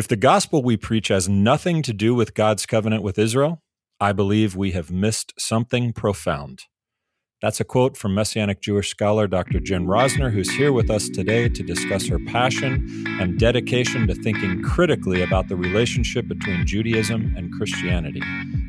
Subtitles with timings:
[0.00, 3.62] If the gospel we preach has nothing to do with God's covenant with Israel,
[4.00, 6.62] I believe we have missed something profound.
[7.42, 9.60] That's a quote from Messianic Jewish scholar Dr.
[9.60, 14.62] Jen Rosner, who's here with us today to discuss her passion and dedication to thinking
[14.62, 18.22] critically about the relationship between Judaism and Christianity,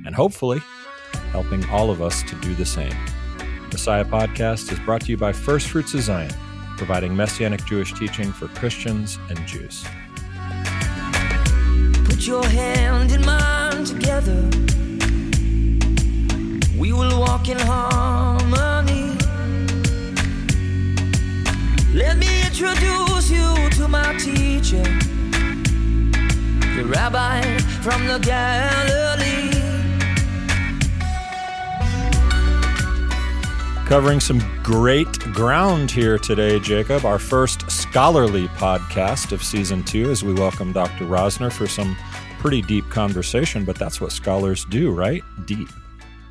[0.05, 0.59] and hopefully
[1.31, 2.93] helping all of us to do the same.
[3.71, 6.33] Messiah Podcast is brought to you by First Fruits of Zion,
[6.75, 9.85] providing Messianic Jewish teaching for Christians and Jews.
[12.11, 14.41] Put your hand in mine together.
[16.77, 19.17] We will walk in harmony.
[21.93, 24.83] Let me introduce you to my teacher,
[26.75, 27.41] the rabbi
[27.81, 29.40] from the Galilee.
[33.91, 37.03] Covering some great ground here today, Jacob.
[37.03, 41.03] Our first scholarly podcast of season two as we welcome Dr.
[41.03, 41.97] Rosner for some
[42.39, 45.21] pretty deep conversation, but that's what scholars do, right?
[45.43, 45.67] Deep.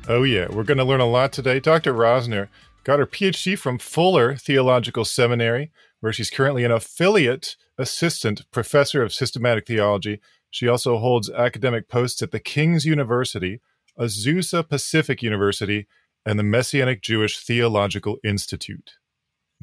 [0.09, 0.47] Oh, yeah.
[0.49, 1.59] We're going to learn a lot today.
[1.59, 1.93] Dr.
[1.93, 2.47] Rosner
[2.83, 9.13] got her PhD from Fuller Theological Seminary, where she's currently an affiliate assistant professor of
[9.13, 10.19] systematic theology.
[10.49, 13.61] She also holds academic posts at the King's University,
[13.99, 15.85] Azusa Pacific University,
[16.25, 18.91] and the Messianic Jewish Theological Institute.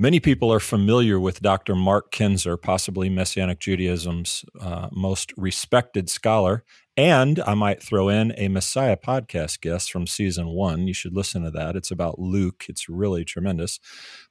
[0.01, 1.75] Many people are familiar with Dr.
[1.75, 6.65] Mark Kinzer, possibly Messianic Judaism's uh, most respected scholar.
[6.97, 10.87] And I might throw in a Messiah podcast guest from season one.
[10.87, 11.75] You should listen to that.
[11.75, 13.81] It's about Luke, it's really tremendous.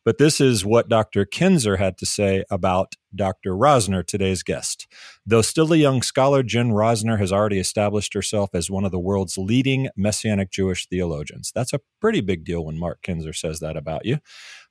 [0.07, 1.25] But this is what Dr.
[1.25, 3.51] Kinzer had to say about Dr.
[3.51, 4.87] Rosner, today's guest.
[5.25, 9.01] Though still a young scholar, Jen Rosner has already established herself as one of the
[9.01, 11.51] world's leading Messianic Jewish theologians.
[11.53, 14.19] That's a pretty big deal when Mark Kinzer says that about you.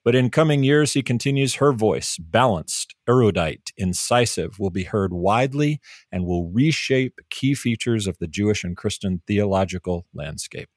[0.03, 5.83] But in coming years, he continues her voice, balanced, erudite, incisive, will be heard widely
[6.11, 10.71] and will reshape key features of the Jewish and Christian theological landscape.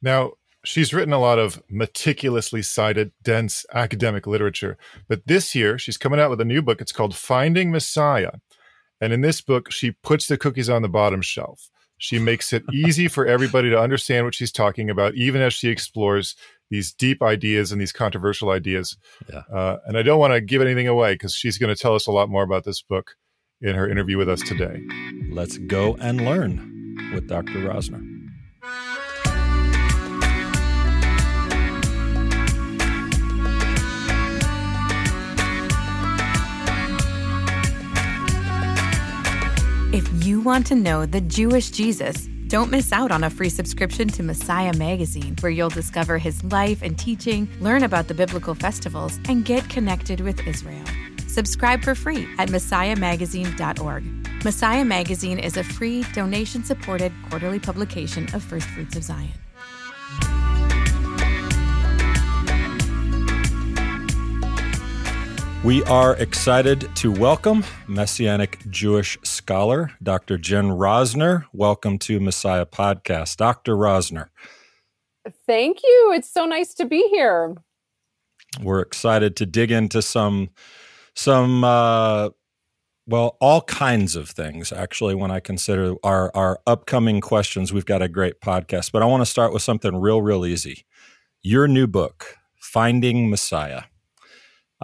[0.00, 0.32] Now,
[0.64, 4.76] she's written a lot of meticulously cited, dense academic literature.
[5.08, 6.80] But this year, she's coming out with a new book.
[6.80, 8.32] It's called Finding Messiah.
[9.00, 11.70] And in this book, she puts the cookies on the bottom shelf.
[11.98, 15.68] She makes it easy for everybody to understand what she's talking about, even as she
[15.68, 16.34] explores
[16.70, 18.96] these deep ideas and these controversial ideas.
[19.30, 19.42] Yeah.
[19.52, 22.06] Uh, and I don't want to give anything away because she's going to tell us
[22.06, 23.16] a lot more about this book
[23.60, 24.82] in her interview with us today.
[25.30, 27.60] Let's go and learn with Dr.
[27.60, 28.02] Rosner.
[39.94, 44.08] If you want to know the Jewish Jesus, don't miss out on a free subscription
[44.08, 49.20] to Messiah Magazine, where you'll discover his life and teaching, learn about the biblical festivals,
[49.28, 50.84] and get connected with Israel.
[51.28, 54.44] Subscribe for free at messiahmagazine.org.
[54.44, 59.43] Messiah Magazine is a free, donation supported quarterly publication of First Fruits of Zion.
[65.64, 70.36] We are excited to welcome Messianic Jewish scholar Dr.
[70.36, 71.46] Jen Rosner.
[71.54, 73.38] Welcome to Messiah Podcast.
[73.38, 73.74] Dr.
[73.74, 74.28] Rosner.
[75.46, 76.12] Thank you.
[76.14, 77.56] It's so nice to be here.
[78.60, 80.50] We're excited to dig into some
[81.14, 82.28] some uh
[83.06, 87.72] well, all kinds of things actually when I consider our our upcoming questions.
[87.72, 90.84] We've got a great podcast, but I want to start with something real real easy.
[91.42, 93.84] Your new book, Finding Messiah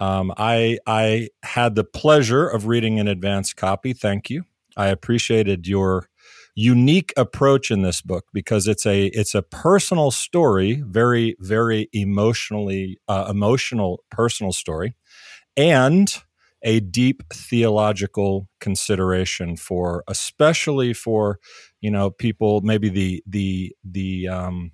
[0.01, 3.93] um, I I had the pleasure of reading an advance copy.
[3.93, 4.45] Thank you.
[4.75, 6.09] I appreciated your
[6.55, 12.99] unique approach in this book because it's a it's a personal story, very very emotionally
[13.07, 14.95] uh, emotional personal story,
[15.55, 16.17] and
[16.63, 21.39] a deep theological consideration for especially for
[21.79, 24.71] you know people maybe the the the um,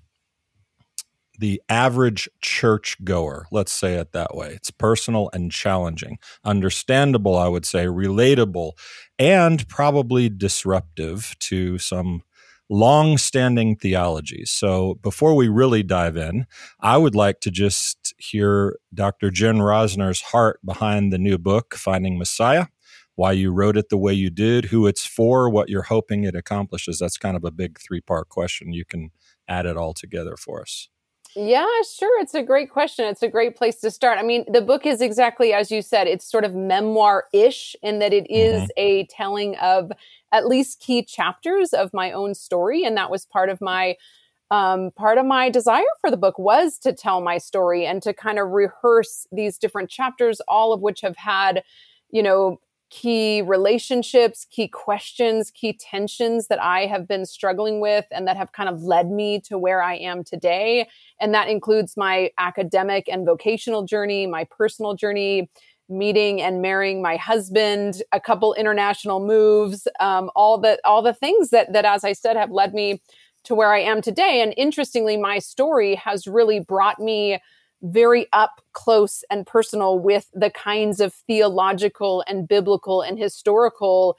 [1.37, 3.47] the average church goer.
[3.51, 4.53] Let's say it that way.
[4.53, 8.73] It's personal and challenging, understandable, I would say, relatable,
[9.19, 12.23] and probably disruptive to some
[12.69, 14.51] long standing theologies.
[14.51, 16.45] So before we really dive in,
[16.79, 19.31] I would like to just hear Dr.
[19.31, 22.67] Jen Rosner's heart behind the new book, Finding Messiah.
[23.15, 26.35] Why you wrote it the way you did, who it's for, what you're hoping it
[26.35, 26.99] accomplishes.
[26.99, 28.73] That's kind of a big three part question.
[28.73, 29.09] You can
[29.47, 30.89] add it all together for us.
[31.39, 32.19] Yeah, sure.
[32.19, 33.05] It's a great question.
[33.05, 34.17] It's a great place to start.
[34.17, 37.99] I mean, the book is exactly as you said, it's sort of memoir ish in
[37.99, 38.69] that it is mm-hmm.
[38.77, 39.91] a telling of
[40.31, 42.83] at least key chapters of my own story.
[42.83, 43.97] And that was part of my
[44.49, 48.13] um, part of my desire for the book was to tell my story and to
[48.13, 51.61] kind of rehearse these different chapters, all of which have had,
[52.09, 58.27] you know, key relationships, key questions, key tensions that I have been struggling with and
[58.27, 60.87] that have kind of led me to where I am today.
[61.19, 65.49] And that includes my academic and vocational journey, my personal journey,
[65.89, 71.49] meeting and marrying my husband, a couple international moves, um, all the all the things
[71.49, 73.01] that that, as I said, have led me
[73.45, 74.41] to where I am today.
[74.41, 77.39] And interestingly, my story has really brought me
[77.81, 84.17] very up close and personal with the kinds of theological and biblical and historical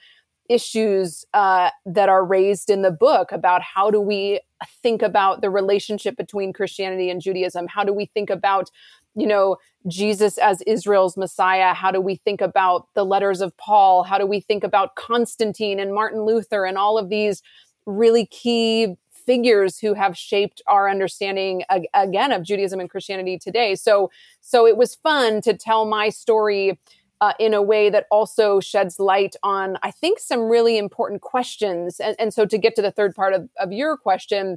[0.48, 4.40] issues uh, that are raised in the book about how do we
[4.82, 7.66] think about the relationship between Christianity and Judaism?
[7.68, 8.70] How do we think about,
[9.14, 9.56] you know,
[9.86, 11.74] Jesus as Israel's Messiah?
[11.74, 14.04] How do we think about the letters of Paul?
[14.04, 17.42] How do we think about Constantine and Martin Luther and all of these
[17.86, 18.96] really key
[19.28, 23.74] figures who have shaped our understanding again of Judaism and Christianity today.
[23.74, 24.10] So,
[24.40, 26.80] so it was fun to tell my story
[27.20, 32.00] uh, in a way that also sheds light on, I think, some really important questions.
[32.00, 34.56] And, and so, to get to the third part of, of your question,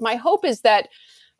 [0.00, 0.88] my hope is that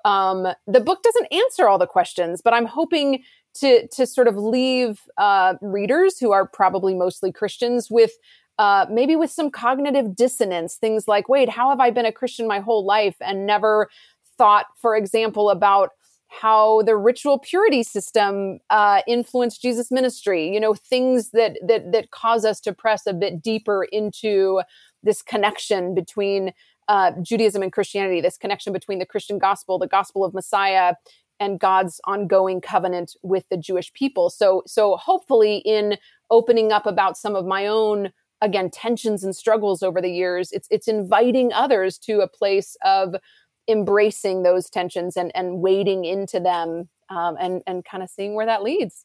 [0.05, 3.25] um, the book doesn't answer all the questions, but I'm hoping
[3.55, 8.13] to to sort of leave uh, readers who are probably mostly Christians with
[8.61, 12.47] uh, maybe with some cognitive dissonance, things like, wait, how have I been a Christian
[12.47, 13.89] my whole life and never
[14.37, 15.93] thought, for example, about
[16.29, 20.53] how the ritual purity system uh, influenced Jesus' ministry?
[20.53, 24.61] You know, things that that that cause us to press a bit deeper into
[25.03, 26.53] this connection between
[26.87, 30.97] uh, Judaism and Christianity, this connection between the Christian gospel, the gospel of Messiah,
[31.39, 34.29] and God's ongoing covenant with the Jewish people.
[34.29, 35.97] So, so hopefully, in
[36.31, 38.11] opening up about some of my own
[38.41, 43.15] again tensions and struggles over the years it's it's inviting others to a place of
[43.69, 48.47] embracing those tensions and and wading into them um, and and kind of seeing where
[48.47, 49.05] that leads.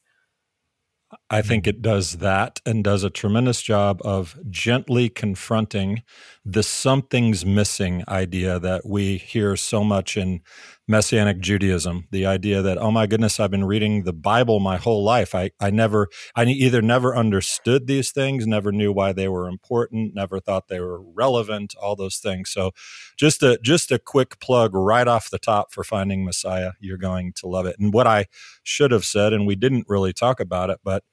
[1.30, 6.02] I think it does that and does a tremendous job of gently confronting
[6.44, 10.42] the something's missing idea that we hear so much in
[10.88, 12.08] Messianic Judaism.
[12.12, 15.34] The idea that, oh my goodness, I've been reading the Bible my whole life.
[15.34, 20.14] I, I never, I either never understood these things, never knew why they were important,
[20.14, 22.52] never thought they were relevant, all those things.
[22.52, 22.72] So
[23.18, 26.74] just a, just a quick plug right off the top for Finding Messiah.
[26.80, 27.78] You're going to love it.
[27.80, 28.26] And what I
[28.64, 31.04] should have said, and we didn't really talk about it, but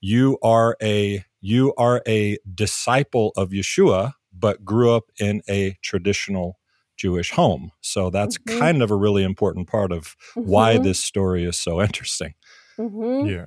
[0.00, 6.58] you are a, you are a disciple of Yeshua, but grew up in a traditional
[7.02, 7.72] Jewish home.
[7.80, 8.60] So that's mm-hmm.
[8.60, 10.48] kind of a really important part of mm-hmm.
[10.48, 12.34] why this story is so interesting.
[12.78, 13.26] Mm-hmm.
[13.26, 13.46] Yeah.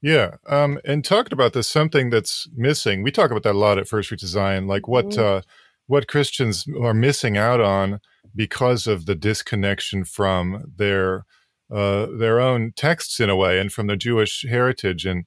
[0.00, 0.36] Yeah.
[0.46, 3.88] Um, and talking about this, something that's missing, we talk about that a lot at
[3.88, 5.38] First Fruits of Zion, like what, mm-hmm.
[5.38, 5.40] uh,
[5.88, 8.00] what Christians are missing out on
[8.34, 11.26] because of the disconnection from their,
[11.74, 15.04] uh, their own texts in a way and from their Jewish heritage.
[15.04, 15.24] And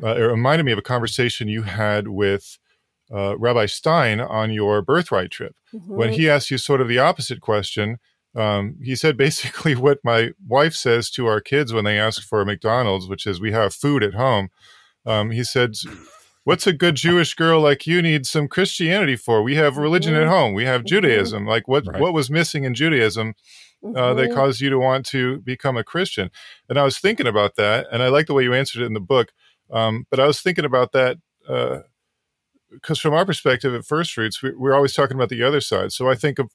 [0.00, 2.58] uh, it reminded me of a conversation you had with
[3.12, 5.56] uh, Rabbi Stein on your birthright trip.
[5.74, 5.96] Mm-hmm.
[5.96, 7.98] When he asked you sort of the opposite question,
[8.34, 12.44] um, he said basically what my wife says to our kids when they ask for
[12.44, 14.48] McDonald's, which is we have food at home.
[15.04, 15.74] Um, he said,
[16.46, 19.42] What's a good Jewish girl like you need some Christianity for?
[19.42, 20.22] We have religion mm-hmm.
[20.22, 20.54] at home.
[20.54, 20.86] We have mm-hmm.
[20.86, 21.44] Judaism.
[21.44, 22.00] Like what right.
[22.00, 23.34] what was missing in Judaism
[23.84, 24.34] uh, that mm-hmm.
[24.34, 26.30] caused you to want to become a Christian?
[26.68, 28.94] And I was thinking about that, and I like the way you answered it in
[28.94, 29.32] the book.
[29.72, 31.18] Um, but I was thinking about that
[31.48, 31.80] uh,
[32.80, 35.92] because from our perspective at First Fruits, we, are always talking about the other side.
[35.92, 36.50] So I think of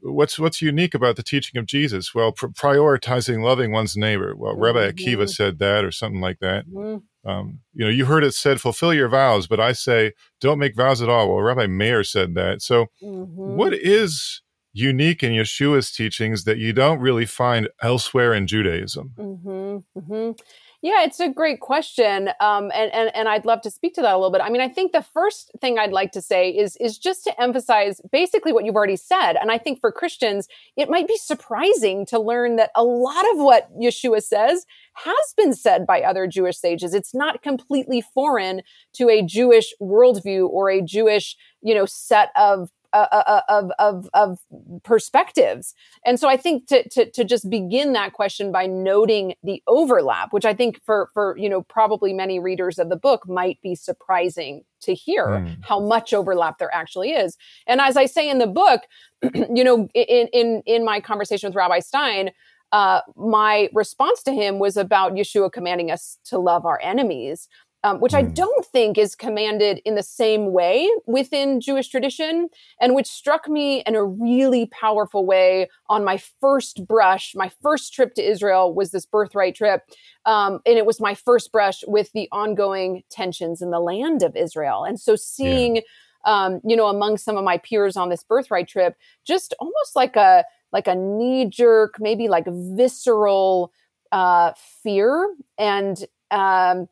[0.00, 2.14] what's what's unique about the teaching of Jesus.
[2.14, 4.34] Well, pr- prioritizing loving one's neighbor.
[4.36, 4.62] Well, mm-hmm.
[4.62, 6.66] Rabbi Akiva said that, or something like that.
[6.68, 7.28] Mm-hmm.
[7.28, 10.76] Um, you know, you heard it said, "Fulfill your vows," but I say, "Don't make
[10.76, 12.62] vows at all." Well, Rabbi Meir said that.
[12.62, 13.56] So, mm-hmm.
[13.56, 19.12] what is unique in Yeshua's teachings that you don't really find elsewhere in Judaism?
[19.18, 19.98] Mm-hmm.
[19.98, 20.32] Mm-hmm.
[20.80, 24.14] Yeah, it's a great question, um, and and and I'd love to speak to that
[24.14, 24.40] a little bit.
[24.40, 27.42] I mean, I think the first thing I'd like to say is is just to
[27.42, 32.06] emphasize basically what you've already said, and I think for Christians it might be surprising
[32.06, 36.58] to learn that a lot of what Yeshua says has been said by other Jewish
[36.58, 36.94] sages.
[36.94, 38.62] It's not completely foreign
[38.94, 43.70] to a Jewish worldview or a Jewish you know set of uh, uh, uh, of,
[43.78, 44.38] of, of
[44.82, 45.74] perspectives.
[46.06, 50.32] And so I think to, to, to just begin that question by noting the overlap,
[50.32, 53.74] which I think for, for, you know, probably many readers of the book might be
[53.74, 55.56] surprising to hear mm.
[55.62, 57.36] how much overlap there actually is.
[57.66, 58.82] And as I say in the book,
[59.34, 62.30] you know, in, in, in my conversation with Rabbi Stein,
[62.72, 67.48] uh, my response to him was about Yeshua commanding us to love our enemies.
[67.84, 68.32] Um, which I hmm.
[68.32, 72.48] don't think is commanded in the same way within Jewish tradition,
[72.80, 77.34] and which struck me in a really powerful way on my first brush.
[77.36, 79.82] My first trip to Israel was this birthright trip,
[80.26, 84.34] um, and it was my first brush with the ongoing tensions in the land of
[84.34, 84.84] Israel.
[84.84, 85.82] And so seeing, yeah.
[86.24, 90.16] um, you know, among some of my peers on this birthright trip, just almost like
[90.16, 93.72] a like a knee jerk, maybe like visceral
[94.12, 96.88] uh, fear and um,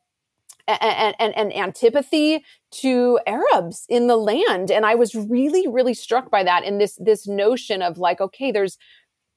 [0.68, 4.70] and, and, and antipathy to Arabs in the land.
[4.70, 8.50] And I was really, really struck by that And this, this notion of like, okay,
[8.50, 8.78] there's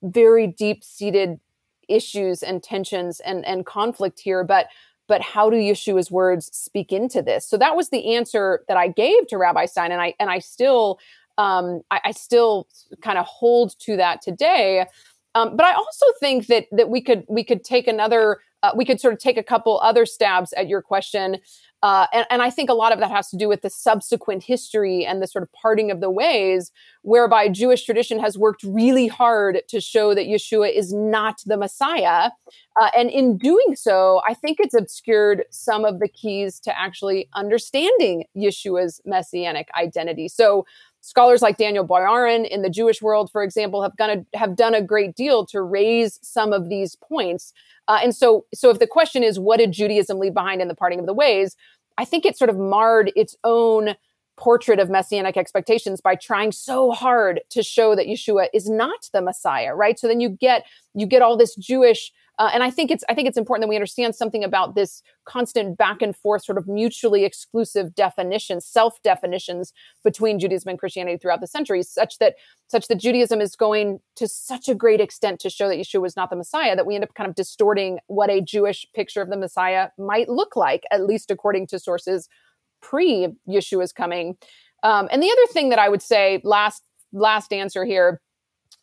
[0.02, 1.38] very deep seated
[1.88, 4.66] issues and tensions and, and conflict here, but
[5.08, 7.44] but how do Yeshua's words speak into this?
[7.44, 10.38] So that was the answer that I gave to Rabbi Stein, and I and I
[10.38, 11.00] still
[11.36, 12.68] um, I, I still
[13.02, 14.86] kind of hold to that today.
[15.34, 18.84] Um, but I also think that that we could we could take another uh, we
[18.84, 21.38] could sort of take a couple other stabs at your question.
[21.82, 24.42] Uh, and, and, I think a lot of that has to do with the subsequent
[24.42, 26.70] history and the sort of parting of the ways,
[27.00, 32.32] whereby Jewish tradition has worked really hard to show that Yeshua is not the Messiah.
[32.78, 37.30] Uh, and in doing so, I think it's obscured some of the keys to actually
[37.34, 40.28] understanding Yeshua's messianic identity.
[40.28, 40.66] So,
[41.00, 44.82] scholars like Daniel Boyarin in the Jewish world, for example, have, gonna, have done a
[44.82, 47.52] great deal to raise some of these points
[47.90, 50.76] uh, and so, so if the question is, what did Judaism leave behind in the
[50.76, 51.56] parting of the ways?
[51.98, 53.96] I think it sort of marred its own
[54.36, 59.20] portrait of messianic expectations by trying so hard to show that Yeshua is not the
[59.20, 59.98] Messiah, right?
[59.98, 63.14] So then you get you get all this Jewish uh, and I think it's I
[63.14, 66.66] think it's important that we understand something about this constant back and forth, sort of
[66.66, 72.36] mutually exclusive definitions, self definitions between Judaism and Christianity throughout the centuries, such that
[72.68, 76.16] such that Judaism is going to such a great extent to show that Yeshua was
[76.16, 79.28] not the Messiah that we end up kind of distorting what a Jewish picture of
[79.28, 82.26] the Messiah might look like, at least according to sources
[82.80, 84.38] pre Yeshua's coming.
[84.82, 88.22] Um, and the other thing that I would say, last last answer here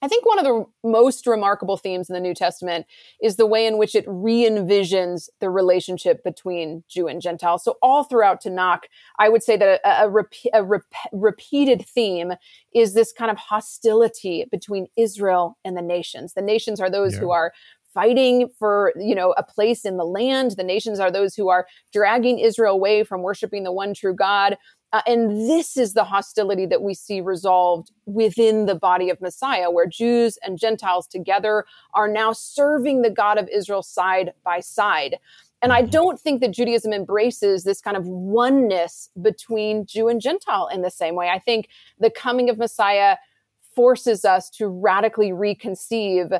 [0.02, 2.86] I think one of the most remarkable themes in the New Testament
[3.22, 7.58] is the way in which it re envisions the relationship between Jew and Gentile.
[7.58, 8.82] So, all throughout Tanakh,
[9.18, 12.34] I would say that a, a, rep- a rep- repeated theme
[12.76, 16.34] is this kind of hostility between Israel and the nations.
[16.34, 17.22] The nations are those yeah.
[17.22, 17.52] who are
[17.98, 21.66] fighting for you know a place in the land the nations are those who are
[21.92, 24.56] dragging israel away from worshiping the one true god
[24.94, 29.70] uh, and this is the hostility that we see resolved within the body of Messiah,
[29.70, 35.18] where Jews and Gentiles together are now serving the God of Israel side by side.
[35.62, 40.68] And I don't think that Judaism embraces this kind of oneness between Jew and Gentile
[40.68, 41.30] in the same way.
[41.30, 41.68] I think
[42.00, 43.18] the coming of Messiah
[43.76, 46.40] forces us to radically reconceive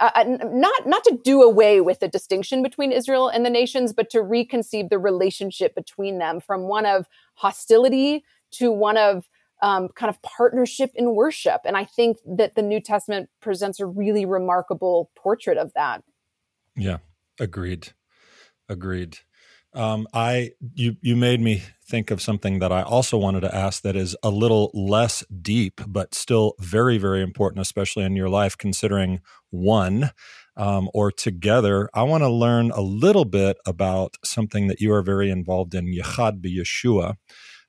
[0.00, 3.92] uh, uh not not to do away with the distinction between Israel and the nations,
[3.92, 9.28] but to reconceive the relationship between them from one of hostility to one of
[9.62, 11.62] um, kind of partnership in worship.
[11.64, 16.02] And I think that the New Testament presents a really remarkable portrait of that.
[16.76, 16.98] Yeah,
[17.40, 17.92] agreed,
[18.68, 19.18] agreed.
[19.74, 23.82] Um, I you you made me think of something that I also wanted to ask
[23.82, 28.56] that is a little less deep, but still very very important, especially in your life,
[28.56, 30.10] considering one
[30.56, 31.90] um, or together.
[31.92, 35.86] I want to learn a little bit about something that you are very involved in,
[35.86, 37.16] Yachad Yeshua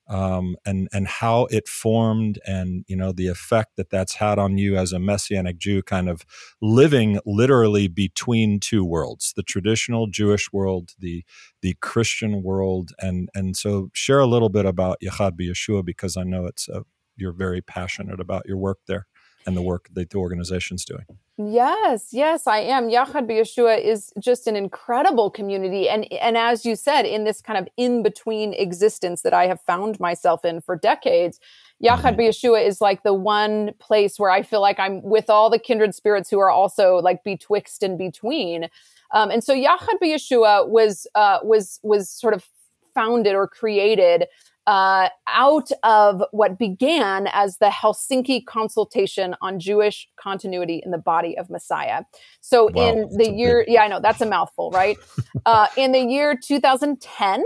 [0.08, 4.58] um, and and how it formed and you know the effect that that's had on
[4.58, 6.24] you as a messianic Jew, kind of
[6.62, 11.24] living literally between two worlds: the traditional Jewish world, the
[11.62, 16.24] the Christian world, and and so share a little bit about Yachad Yeshua because I
[16.24, 16.84] know it's a,
[17.18, 19.08] you're very passionate about your work there
[19.46, 21.06] and the work that the organization's doing.
[21.38, 22.88] Yes, yes, I am.
[22.88, 25.90] Yachad Yeshua is just an incredible community.
[25.90, 29.60] And, and as you said, in this kind of in between existence that I have
[29.62, 31.40] found myself in for decades,
[31.84, 32.22] Yachad mm-hmm.
[32.22, 35.94] Yeshua is like the one place where I feel like I'm with all the kindred
[35.94, 38.70] spirits who are also like betwixt and between.
[39.14, 42.48] Um, and so Yachad Yeshua was, uh, was, was sort of
[42.94, 44.28] founded or created
[44.68, 51.38] uh, out of what began as the Helsinki Consultation on Jewish Continuity in the Body
[51.38, 52.04] of Messiah.
[52.42, 53.74] So, wow, in the year, big...
[53.74, 54.98] yeah, I know that's a mouthful, right?
[55.46, 57.44] uh, in the year 2010,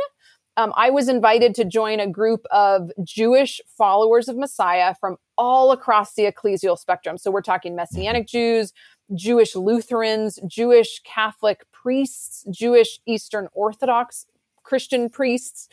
[0.55, 5.71] um, I was invited to join a group of Jewish followers of Messiah from all
[5.71, 7.17] across the ecclesial spectrum.
[7.17, 8.37] So, we're talking Messianic mm-hmm.
[8.37, 8.73] Jews,
[9.13, 14.25] Jewish Lutherans, Jewish Catholic priests, Jewish Eastern Orthodox
[14.63, 15.67] Christian priests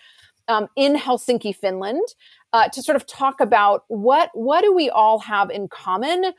[0.48, 2.06] um, in Helsinki, Finland,
[2.52, 6.32] uh, to sort of talk about what what do we all have in common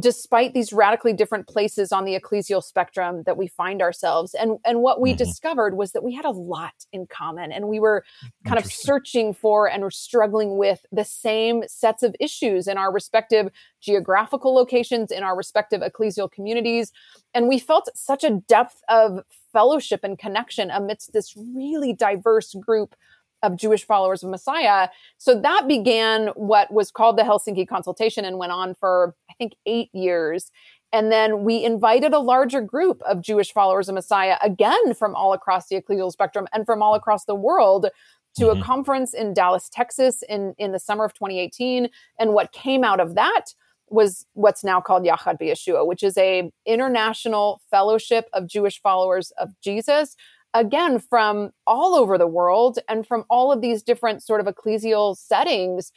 [0.00, 4.34] despite these radically different places on the ecclesial spectrum that we find ourselves?
[4.34, 5.18] And and what we mm-hmm.
[5.18, 8.04] discovered was that we had a lot in common and we were
[8.46, 12.92] kind of searching for and were struggling with the same sets of issues in our
[12.92, 13.48] respective
[13.80, 16.90] geographical locations in our respective ecclesial communities.
[17.34, 19.20] And we felt such a depth of
[19.52, 22.94] fellowship and connection amidst this really diverse group
[23.42, 24.88] of Jewish followers of Messiah.
[25.18, 29.54] So that began what was called the Helsinki consultation and went on for, I think,
[29.66, 30.50] eight years.
[30.92, 35.32] And then we invited a larger group of Jewish followers of Messiah, again from all
[35.32, 37.88] across the ecclesial spectrum and from all across the world,
[38.36, 38.60] to mm-hmm.
[38.60, 41.88] a conference in Dallas, Texas in, in the summer of 2018.
[42.18, 43.54] And what came out of that
[43.88, 49.50] was what's now called Yachad B'Yeshua, which is a international fellowship of Jewish followers of
[49.62, 50.16] Jesus
[50.54, 55.16] again from all over the world and from all of these different sort of ecclesial
[55.16, 55.92] settings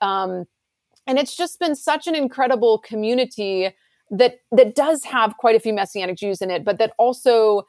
[0.00, 0.44] um,
[1.06, 3.70] and it's just been such an incredible community
[4.10, 7.62] that that does have quite a few messianic jews in it but that also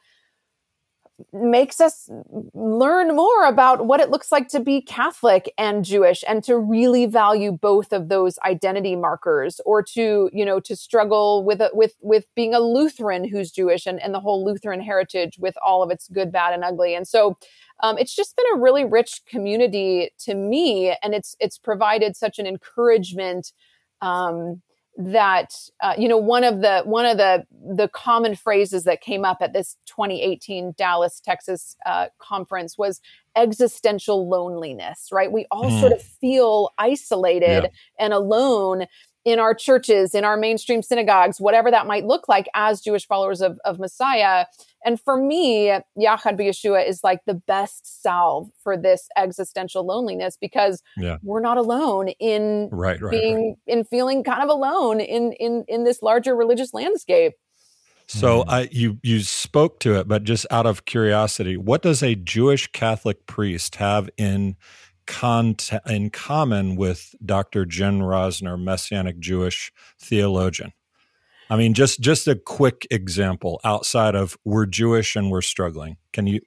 [1.32, 2.08] makes us
[2.54, 7.06] learn more about what it looks like to be Catholic and Jewish and to really
[7.06, 12.26] value both of those identity markers or to, you know, to struggle with, with, with
[12.34, 16.08] being a Lutheran who's Jewish and, and the whole Lutheran heritage with all of its
[16.08, 16.94] good, bad, and ugly.
[16.94, 17.36] And so
[17.82, 20.96] um, it's just been a really rich community to me.
[21.02, 23.52] And it's, it's provided such an encouragement
[24.00, 24.62] um,
[24.96, 27.44] that uh, you know one of the one of the
[27.76, 33.00] the common phrases that came up at this 2018 Dallas Texas uh, conference was
[33.34, 35.80] existential loneliness right we all mm.
[35.80, 37.68] sort of feel isolated yeah.
[37.98, 38.84] and alone
[39.24, 43.40] in our churches, in our mainstream synagogues, whatever that might look like as Jewish followers
[43.40, 44.46] of, of Messiah.
[44.84, 50.82] And for me, Yachad B'Yeshua is like the best salve for this existential loneliness because
[50.96, 51.18] yeah.
[51.22, 53.78] we're not alone in right, right, being right.
[53.78, 57.34] in feeling kind of alone in in in this larger religious landscape.
[58.08, 58.50] So hmm.
[58.50, 62.66] I you you spoke to it, but just out of curiosity, what does a Jewish
[62.72, 64.56] Catholic priest have in
[65.06, 65.56] con-
[65.86, 67.64] in common with Dr.
[67.64, 70.72] Jen Rosner, Messianic Jewish theologian?
[71.50, 75.98] I mean, just just a quick example outside of we're Jewish and we're struggling.
[76.12, 76.40] Can you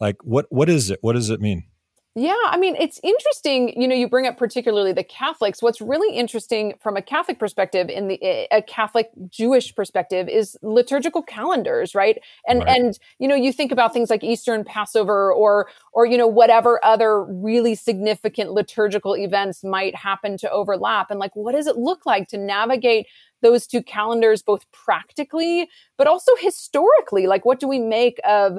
[0.00, 0.98] like what what is it?
[1.02, 1.64] What does it mean?
[2.20, 3.80] Yeah, I mean, it's interesting.
[3.80, 5.62] You know, you bring up particularly the Catholics.
[5.62, 10.56] What's really interesting from a Catholic perspective, in the eh, a Catholic Jewish perspective, is
[10.60, 12.18] liturgical calendars, right?
[12.48, 12.76] And right.
[12.76, 16.26] and you know, you think about things like Easter and Passover, or or you know,
[16.26, 21.76] whatever other really significant liturgical events might happen to overlap, and like, what does it
[21.76, 23.06] look like to navigate
[23.42, 28.58] those two calendars both practically but also historically like what do we make of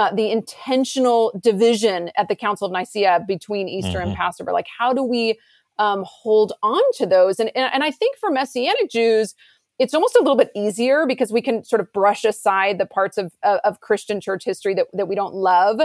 [0.00, 4.08] uh, the intentional division at the Council of Nicaea between Easter mm-hmm.
[4.08, 4.50] and Passover.
[4.50, 5.38] Like, how do we
[5.78, 7.38] um, hold on to those?
[7.38, 9.34] And, and, and I think for Messianic Jews,
[9.78, 13.18] it's almost a little bit easier because we can sort of brush aside the parts
[13.18, 15.80] of, of, of Christian church history that, that we don't love.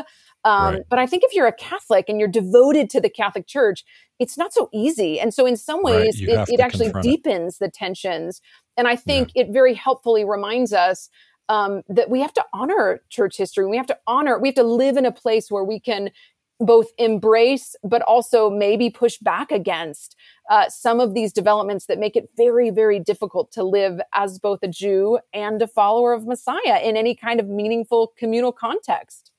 [0.46, 0.84] Um, right.
[0.90, 3.84] But I think if you're a Catholic and you're devoted to the Catholic Church,
[4.18, 5.20] it's not so easy.
[5.20, 6.48] And so, in some ways, right.
[6.48, 7.66] it, it actually deepens it.
[7.66, 8.40] the tensions.
[8.78, 9.44] And I think yeah.
[9.44, 11.10] it very helpfully reminds us
[11.50, 13.66] um, that we have to honor church history.
[13.66, 16.10] We have to honor, we have to live in a place where we can
[16.60, 20.16] both embrace, but also maybe push back against
[20.50, 24.60] uh, some of these developments that make it very, very difficult to live as both
[24.64, 29.32] a Jew and a follower of Messiah in any kind of meaningful communal context.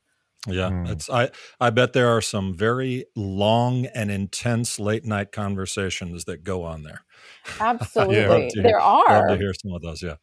[0.47, 0.89] Yeah, mm.
[0.89, 6.45] it's I I bet there are some very long and intense late night conversations that
[6.45, 7.01] go on there.
[7.61, 8.51] Absolutely.
[8.55, 8.63] yeah.
[8.63, 9.29] There are.
[9.29, 10.17] Love to hear some of those, yeah.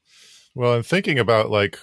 [0.56, 1.80] Well, and thinking about like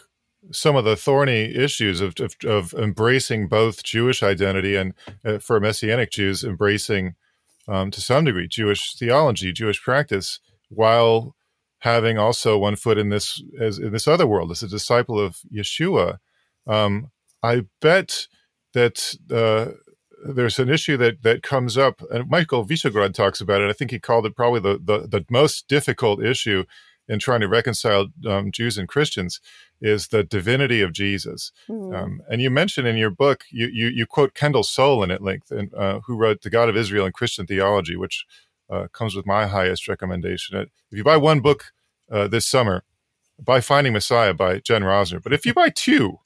[0.53, 5.61] some of the thorny issues of, of, of embracing both Jewish identity and uh, for
[5.61, 7.15] Messianic Jews embracing
[7.69, 11.35] um, to some degree Jewish theology, Jewish practice, while
[11.81, 15.39] having also one foot in this as in this other world as a disciple of
[15.53, 16.19] Yeshua.
[16.67, 17.11] Um,
[17.43, 18.27] I bet
[18.75, 19.73] that uh,
[20.25, 23.71] there's an issue that that comes up, and Michael Wyschogrod talks about it.
[23.71, 26.65] I think he called it probably the the, the most difficult issue
[27.11, 29.40] in trying to reconcile um, Jews and Christians
[29.81, 31.53] is the divinity of Jesus.
[31.68, 31.94] Mm-hmm.
[31.94, 35.51] Um, and you mentioned in your book, you, you, you quote Kendall Soulen at length,
[35.51, 38.25] and, uh, who wrote The God of Israel and Christian Theology, which
[38.70, 40.57] uh, comes with my highest recommendation.
[40.90, 41.73] If you buy one book
[42.11, 42.85] uh, this summer,
[43.42, 45.23] buy Finding Messiah by Jen Rosner.
[45.23, 46.18] But if you buy two,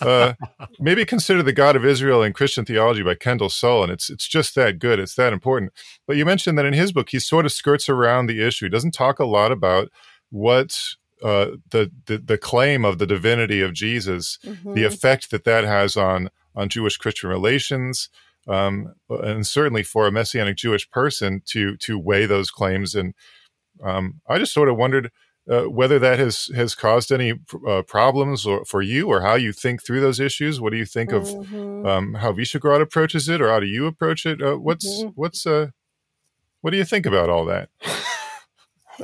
[0.00, 0.34] uh,
[0.78, 3.90] maybe consider The God of Israel and Christian Theology by Kendall Soulen.
[3.90, 4.98] It's it's just that good.
[4.98, 5.72] It's that important.
[6.06, 8.66] But you mentioned that in his book, he sort of skirts around the issue.
[8.66, 9.90] He doesn't talk a lot about
[10.30, 10.78] what
[11.22, 14.74] uh, the, the, the claim of the divinity of Jesus, mm-hmm.
[14.74, 18.08] the effect that that has on on Jewish Christian relations,
[18.46, 22.94] um, and certainly for a Messianic Jewish person to to weigh those claims.
[22.94, 23.14] And
[23.82, 25.10] um, I just sort of wondered
[25.50, 27.34] uh, whether that has has caused any
[27.66, 30.60] uh, problems or, for you or how you think through those issues.
[30.60, 31.80] What do you think Mhm.
[31.80, 34.40] of um, how Wyschogrod approaches it, or how do you approach it?
[34.42, 35.12] Uh, what's Mhm.
[35.16, 35.68] what's uh,
[36.60, 37.68] what do you think about all that?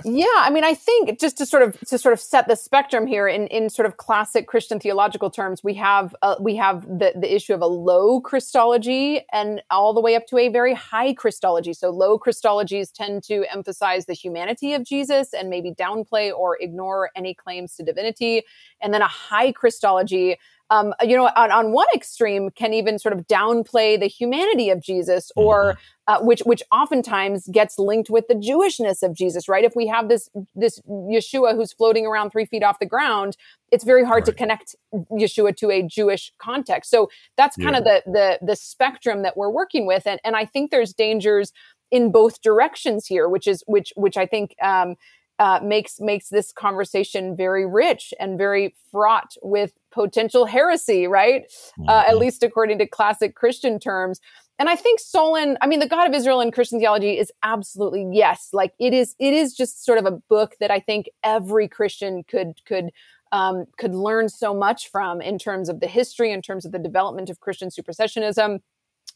[0.04, 3.06] yeah i mean i think just to sort of to sort of set the spectrum
[3.06, 7.12] here in in sort of classic christian theological terms we have uh, we have the
[7.16, 11.12] the issue of a low christology and all the way up to a very high
[11.12, 11.72] christology.
[11.72, 17.10] So low christologies tend to emphasize the humanity of jesus and maybe downplay or ignore
[17.14, 18.42] any claims to divinity.
[18.80, 20.38] And then a high christology
[20.70, 24.80] um, you know, on, on one extreme can even sort of downplay the humanity of
[24.80, 29.64] Jesus or uh, which which oftentimes gets linked with the Jewishness of Jesus, right?
[29.64, 33.36] If we have this this Yeshua who's floating around three feet off the ground,
[33.72, 34.76] it's very hard to connect
[35.10, 36.90] Yeshua to a Jewish context.
[36.90, 40.44] So that's kind of the the the spectrum that we're working with, and and I
[40.44, 41.52] think there's dangers
[41.90, 44.54] in both directions here, which is which which I think.
[44.62, 44.94] Um,
[45.40, 51.44] uh, makes makes this conversation very rich and very fraught with potential heresy, right?
[51.88, 52.20] Uh, at Mhm.
[52.20, 54.20] least according to classic Christian terms.
[54.58, 58.06] And I think Soulen, I mean, the God of Israel in Christian theology is absolutely
[58.12, 58.50] yes.
[58.52, 62.24] Like it is, it is just sort of a book that I think every Christian
[62.24, 62.90] could could
[63.32, 66.78] um, could learn so much from in terms of the history, in terms of the
[66.80, 68.60] development of Christian supersessionism.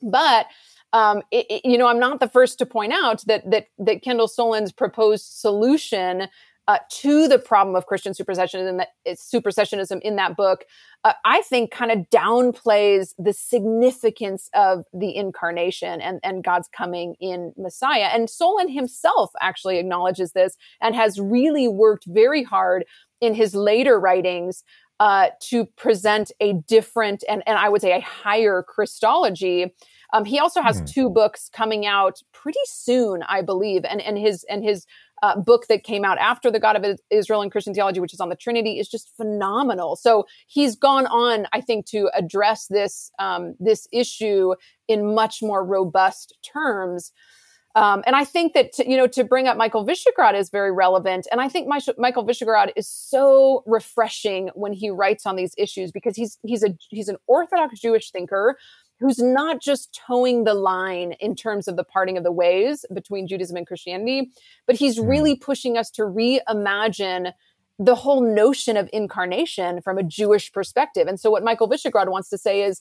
[0.02, 0.46] But
[0.92, 4.02] um, it, it- you know, I'm not the first to point out that that that
[4.02, 6.28] Kendall Soulen's proposed solution
[6.66, 10.64] uh, to the problem of Christian supersessionism, that supersessionism in that book,
[11.04, 17.16] uh, I think, kind of downplays the significance of the incarnation and and God's coming
[17.20, 18.08] in Messiah.
[18.12, 22.84] And Soulen himself actually acknowledges this and has really worked very hard
[23.20, 24.64] in his later writings
[25.00, 29.74] uh, to present a different and and I would say a higher Christology.
[30.12, 30.84] Um, he also has Hmm.
[30.86, 34.86] two books coming out pretty soon, I believe, and and his and his
[35.22, 38.20] uh, book that came out after the God of Israel and Christian theology, which is
[38.20, 39.96] on the Trinity, is just phenomenal.
[39.96, 44.54] So he's gone on, I think, to address this um, this issue
[44.86, 47.10] in much more robust terms.
[47.74, 50.72] Um, and I think that to, you know to bring up Michael Wyschogrod is very
[50.72, 55.54] relevant, and I think my, Michael Wyschogrod is so refreshing when he writes on these
[55.58, 58.56] issues because he's he's a he's an Orthodox Jewish thinker
[59.00, 63.26] who's not just towing the line in terms of the parting of the ways between
[63.26, 64.30] Judaism and Christianity,
[64.66, 65.06] but he's Hmm.
[65.06, 67.32] really pushing us to reimagine
[67.78, 71.08] the whole notion of incarnation from a Jewish perspective.
[71.08, 72.80] And so, what Michael Wyschogrod wants to say is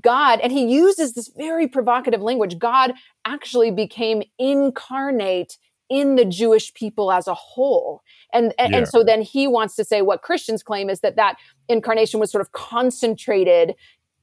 [0.00, 5.58] God, and he uses this very provocative language God actually became incarnate
[5.90, 8.02] in the Jewish people as a whole.
[8.32, 8.78] And, and, Yeah.
[8.78, 11.36] and so then he wants to say what Christians claim is that that
[11.68, 13.74] incarnation was sort of concentrated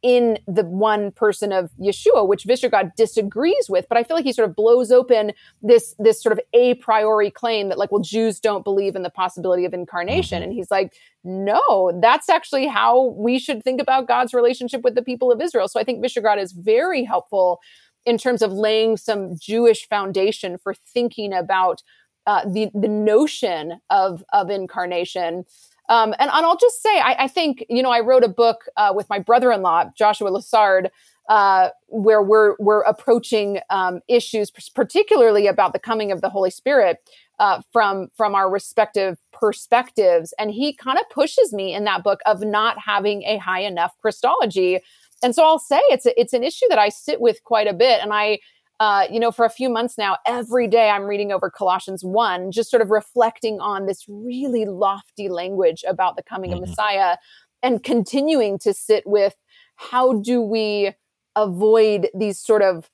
[0.02, 3.86] in the one person of Yeshua, which Wyschogrod disagrees with.
[3.90, 7.30] But I feel like he sort of blows open this this sort of a priori
[7.30, 10.94] claim that like, well, Jews don't believe in the possibility of incarnation, and he's like,
[11.24, 15.68] no, that's actually how we should think about God's relationship with the people of Israel.
[15.68, 17.60] So I think Wyschogrod is very helpful
[18.06, 21.84] in terms of laying some Jewish foundation for thinking about
[22.26, 25.46] uh, the the notion of of incarnation.
[25.90, 28.66] Um, and, and I'll just say, I, I think you know, I wrote a book
[28.78, 30.90] uh, with my brother-in-law Joshua Lessard,
[31.28, 36.98] uh, where we're we're approaching um, issues, particularly about the coming of the Holy Spirit,
[37.40, 40.34] uh, from from our respective perspectives.
[40.40, 43.98] And he kind of pushes me in that book of not having a high enough
[44.00, 44.80] Christology.
[45.22, 47.74] And so I'll say it's a, it's an issue that I sit with quite a
[47.74, 48.40] bit, and I
[48.80, 52.52] uh, you know, for a few months now, every day I'm reading over Colossians 1,
[52.52, 56.56] just sort of reflecting on this really lofty language about the coming Mhm.
[56.56, 57.18] of Messiah
[57.62, 59.36] and continuing to sit with
[59.76, 60.94] how do we
[61.36, 62.90] avoid these sort of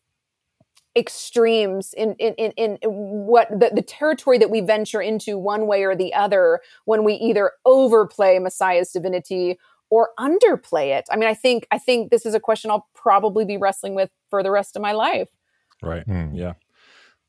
[0.98, 5.84] extremes in in in, in what the, the territory that we venture into one way
[5.84, 11.06] or the other when we either overplay Messiah's divinity or underplay it.
[11.12, 14.10] I mean, I think I think this is a question I'll probably be wrestling with
[14.30, 15.30] for the rest of my life.
[15.82, 16.04] Right.
[16.04, 16.34] Hmm.
[16.34, 16.54] Yeah.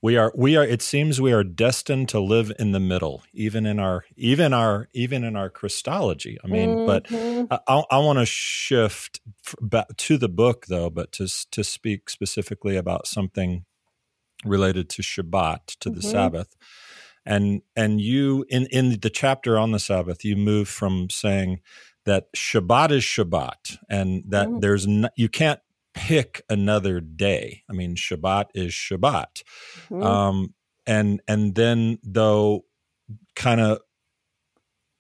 [0.02, 3.66] We are we are it seems we are destined to live in the middle, even
[3.66, 6.38] in our even our even in our Christology.
[6.44, 7.48] I mean, but Mhm.
[7.50, 12.11] I, I, want to shift f- back to the book though, but to to speak
[12.11, 13.64] specifically about something
[14.44, 16.11] related to Shabbat, to the Mhm.
[16.12, 16.56] Sabbath.
[17.24, 21.62] And and you in in the chapter on the Sabbath, you move from saying
[22.04, 24.61] that Shabbat is Shabbat and that Mhm.
[24.61, 25.61] there's no, you can't
[25.96, 27.62] pick another day.
[27.68, 29.42] I mean, Shabbat is Shabbat.
[29.88, 30.04] Mhm.
[30.04, 30.54] Um,
[30.87, 32.64] and and then though,
[33.35, 33.80] kind of,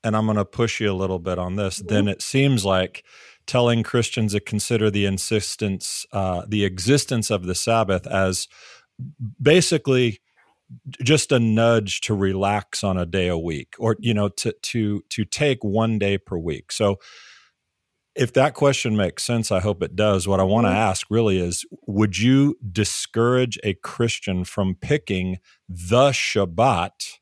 [0.02, 1.78] and I'm going to push you a little bit on this.
[1.86, 3.04] Then it seems like
[3.46, 8.48] telling Christians to consider the insistence, uh, the existence of the Sabbath as
[9.40, 10.20] basically
[11.02, 15.02] just a nudge to relax on a day a week or you know to to
[15.10, 16.96] to take one day per week so
[18.16, 20.76] if that question makes sense i hope it does what i want to Mm-hmm.
[20.90, 27.18] ask really is would you discourage a christian from picking the shabbat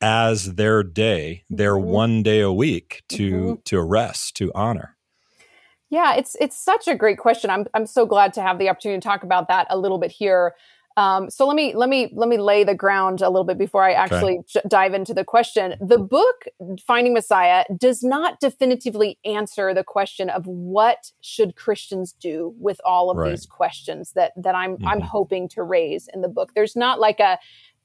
[0.00, 1.84] as their day their Mhm.
[1.84, 3.64] one day a week to Mhm.
[3.64, 4.96] to rest to honor
[5.90, 7.48] Yeah, it's it's such a great question.
[7.50, 10.10] I'm I'm so glad to have the opportunity to talk about that a little bit
[10.12, 10.54] here.
[10.98, 13.84] Um, so let me let me let me lay the ground a little bit before
[13.84, 15.76] I actually j- dive into the question.
[15.80, 16.46] The book
[16.84, 23.10] Finding Messiah does not definitively answer the question of what should Christians do with all
[23.10, 23.30] of Right.
[23.30, 25.04] these questions that that I'm I'm Mhm.
[25.04, 26.52] hoping to raise in the book.
[26.54, 27.38] There's not like a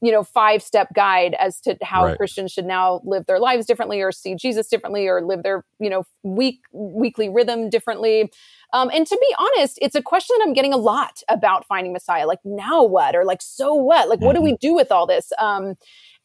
[0.04, 2.18] you know five step guide as to how Right.
[2.18, 5.90] Christians should now live their lives differently or see Jesus differently or live their you
[5.90, 8.32] know week weekly rhythm differently.
[8.74, 11.94] Um, and to be honest, it's a question that I'm getting a lot about finding
[11.94, 12.28] Messiah.
[12.28, 14.10] Like now what or like so what?
[14.10, 15.32] Like what do we do with all this?
[15.40, 15.76] Um,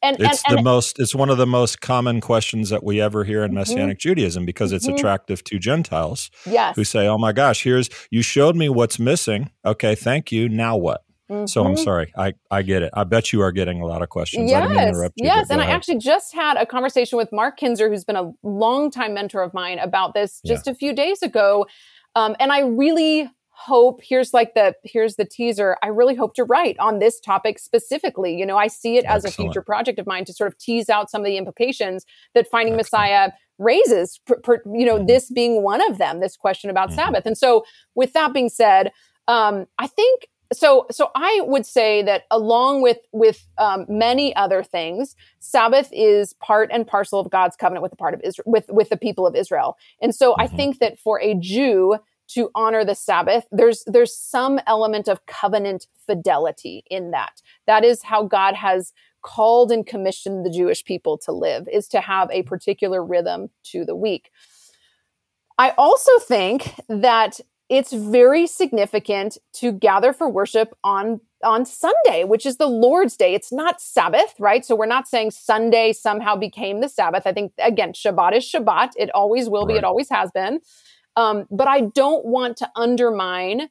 [0.03, 0.25] and Mm-hmm.
[0.27, 3.43] it's and, the most it's one of the most common questions that we ever hear
[3.45, 3.55] in Mhm.
[3.55, 4.95] messianic judaism because it's Mhm.
[4.97, 9.51] attractive to gentiles yes, who say oh my gosh here's you showed me what's missing
[9.64, 11.03] okay thank you now what
[11.47, 11.85] so i'm Mhm.
[11.85, 14.71] sorry i i get it i bet you are getting a lot of questions Yes,
[14.71, 18.05] interrupt you, yes, and go I actually just had a conversation with Mark Kinzer, who's
[18.05, 21.67] been a longtime mentor of mine, about this just a few days ago,
[22.14, 25.77] um, and I really hope here's like the here's the teaser.
[25.83, 28.35] I really hope to write on this topic specifically.
[28.37, 30.88] You know, I see it as a future project of mine to sort of tease
[30.88, 33.11] out some of the implications that finding Excellent.
[33.11, 34.21] Messiah raises.
[34.27, 35.09] Per, per, you know, Mhm.
[35.09, 36.21] this being one of them.
[36.21, 36.95] This question about Mhm.
[36.95, 37.64] Sabbath, and so
[37.97, 38.93] with that being said,
[39.27, 44.62] um, I think so so i would say that along with with um, many other
[44.62, 48.64] things sabbath is part and parcel of god's covenant with the part of israel with
[48.68, 49.76] with the people of israel.
[50.00, 50.56] And so i Mhm.
[50.56, 51.96] think that for a jew
[52.28, 57.40] to honor the sabbath there's there's some element of covenant fidelity in that.
[57.66, 62.00] That is how god has called and commissioned the jewish people to live is to
[62.00, 64.30] have a particular rhythm to the week.
[65.58, 72.44] I also think that it's very significant to gather for worship on on Sunday, which
[72.44, 73.33] is the Lord's day.
[73.33, 74.64] It's not Sabbath, right?
[74.64, 77.26] So we're not saying Sunday somehow became the Sabbath.
[77.26, 78.90] I think again, Shabbat is Shabbat.
[78.96, 79.74] It always will be.
[79.74, 79.78] Right.
[79.78, 80.61] It always has been.
[81.14, 83.68] Um, but I don't want to undermine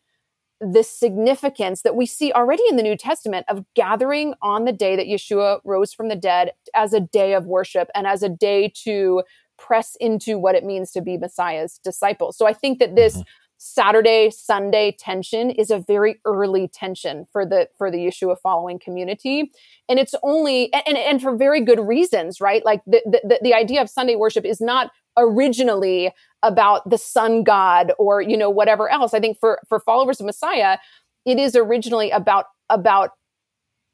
[0.59, 4.95] the significance that we see already in the New Testament of gathering on the day
[4.95, 8.71] that Yeshua rose from the dead as a day of worship and as a day
[8.83, 9.23] to
[9.59, 12.31] press into what it means to be Messiah's disciple.
[12.31, 13.25] So I think that this Mhm.
[13.57, 18.79] Saturday Sunday tension is a very early tension for the for the issue of following
[18.79, 19.51] community.
[19.89, 22.63] And it's only and and for very good reasons right?
[22.63, 26.11] Like the the, the idea of Sunday worship is not originally
[26.43, 29.13] about the sun god or you know whatever else.
[29.13, 30.77] I think for for followers of messiah
[31.25, 33.11] it is originally about about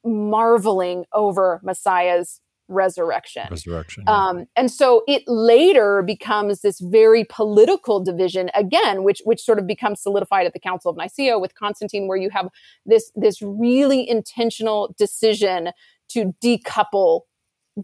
[0.06, 4.28] marveling over messiah's resurrection resurrection yeah.
[4.28, 9.68] um, and so it later becomes this very political division again, which which sort of
[9.68, 12.50] becomes solidified at the Council of Nicaea with Constantine, where you have
[12.86, 15.70] this this really intentional decision
[16.10, 17.22] to decouple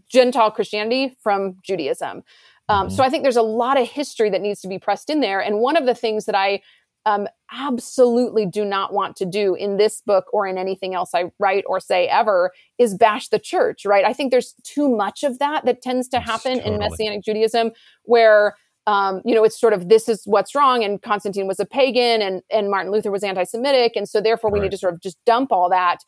[0.08, 2.22] Gentile Christianity from Judaism.
[2.68, 2.92] Um, Mhm.
[2.92, 5.40] So I think there's a lot of history that needs to be pressed in there.
[5.40, 6.62] And one of the things that I
[7.06, 11.30] um, absolutely do not want to do in this book or in anything else I
[11.38, 14.04] write or say ever is bash the church, right?
[14.04, 16.78] I think there's too much of that that tends to happen in.
[16.78, 17.72] Messianic Judaism
[18.04, 18.54] where
[18.86, 22.22] um, you know, it's sort of this is what's wrong, and Constantine was a pagan,
[22.22, 24.64] and and Martin Luther was anti-Semitic, and so therefore we Right.
[24.64, 25.98] need to sort of just dump all that.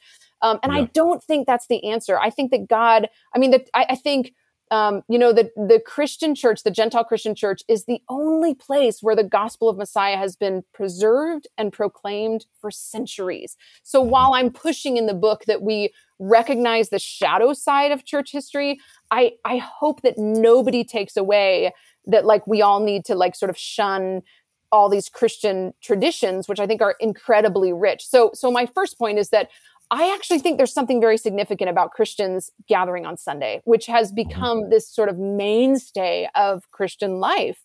[0.41, 2.19] Um, and I don't think that's the answer.
[2.19, 4.33] I think that God, I mean, that I, I think
[4.73, 9.03] um, you know, the the Christian church, the Gentile Christian church, is the only place
[9.03, 13.55] where the gospel of Messiah has been preserved and proclaimed for centuries.
[13.83, 18.33] So while I'm pushing in the book that we recognize the shadow side of church
[18.33, 18.81] history,
[19.11, 21.73] I I hope that nobody takes away
[22.07, 24.23] that like we all need to like sort of shun
[24.73, 28.07] all these Christian traditions, which I think are incredibly rich.
[28.07, 29.51] So so my first point is that
[29.93, 34.71] I actually think there's something very significant about Christians gathering on Sunday, which has become
[34.71, 37.61] this sort of mainstay of Christian life.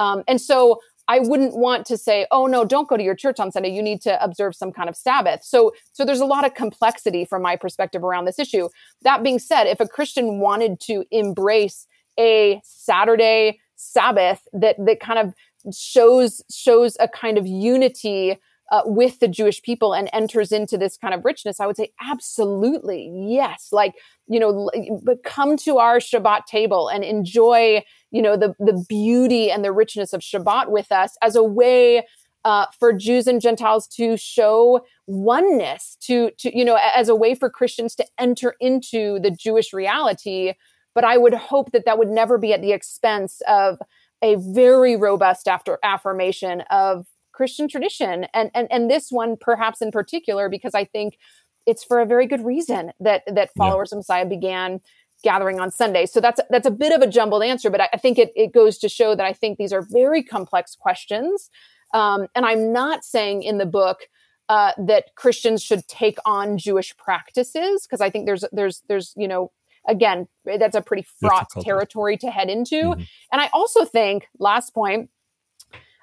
[0.00, 3.38] Um, and so I wouldn't want to say, oh no, don't go to your church
[3.38, 3.68] on Sunday.
[3.68, 5.44] You need to observe some kind of Sabbath.
[5.44, 8.70] So, so there's a lot of complexity from my perspective around this issue.
[9.02, 11.86] That being said, if a Christian wanted to embrace
[12.18, 15.34] a Saturday Sabbath that that kind of
[15.76, 18.38] shows shows a kind of unity
[18.72, 21.92] uh, with the Jewish people and enters into this kind of richness, I would say
[22.00, 23.68] absolutely yes.
[23.72, 23.94] Like
[24.28, 24.70] you know,
[25.04, 29.72] but come to our Shabbat table and enjoy you know the the beauty and the
[29.72, 32.04] richness of Shabbat with us as a way
[32.46, 37.34] uh, for Jews and Gentiles to show oneness, to to you know, as a way
[37.34, 40.54] for Christians to enter into the Jewish reality.
[40.94, 43.78] But I would hope that that would never be at the expense of
[44.22, 49.90] a very robust after affirmation of Christian tradition, and and and this one perhaps in
[49.90, 51.18] particular because I think
[51.66, 53.96] it's for a very good reason that that followers yeah.
[53.96, 54.80] of Messiah began
[55.22, 56.06] gathering on Sunday.
[56.06, 58.52] So that's that's a bit of a jumbled answer, but I, I think it, it
[58.52, 61.50] goes to show that I think these are very complex questions.
[61.94, 64.08] Um, and I'm not saying in the book
[64.48, 69.28] uh, that Christians should take on Jewish practices because I think there's there's there's you
[69.28, 69.52] know
[69.88, 72.76] again that's a pretty fraught territory to head into.
[72.76, 73.02] Mm-hmm.
[73.32, 75.10] And I also think last point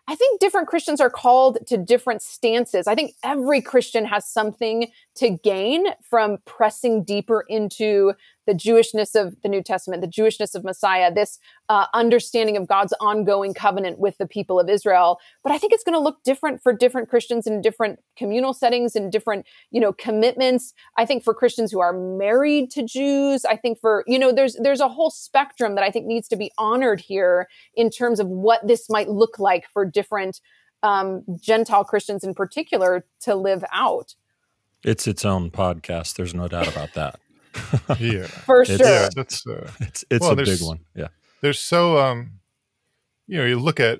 [0.08, 2.88] I think different Christians are called to different stances.
[2.88, 8.14] I think every Christian has something to gain from pressing deeper into
[8.46, 12.94] the Jewishness of the New Testament, the Jewishness of Messiah, this uh, understanding of God's
[13.00, 15.20] ongoing covenant with the people of Israel.
[15.44, 18.96] But I think it's going to look different for different Christians in different communal settings
[18.96, 20.74] and different, you know, commitments.
[20.98, 24.56] I think for Christians who are married to Jews, I think for, you know, there's
[24.56, 28.28] there's a whole spectrum that I think needs to be honored here in terms of
[28.28, 30.42] what this might look like for different
[30.84, 34.16] um, Gentile Christians in particular to live out.
[34.84, 36.18] It's its own podcast.
[36.18, 37.20] There's no doubt about that.
[38.00, 38.78] yeah, for sure.
[38.80, 40.80] Yeah, that's uh, it's it's well, a big one.
[40.96, 41.08] Yeah,
[41.42, 42.40] there's so um,
[43.28, 44.00] you know, you look at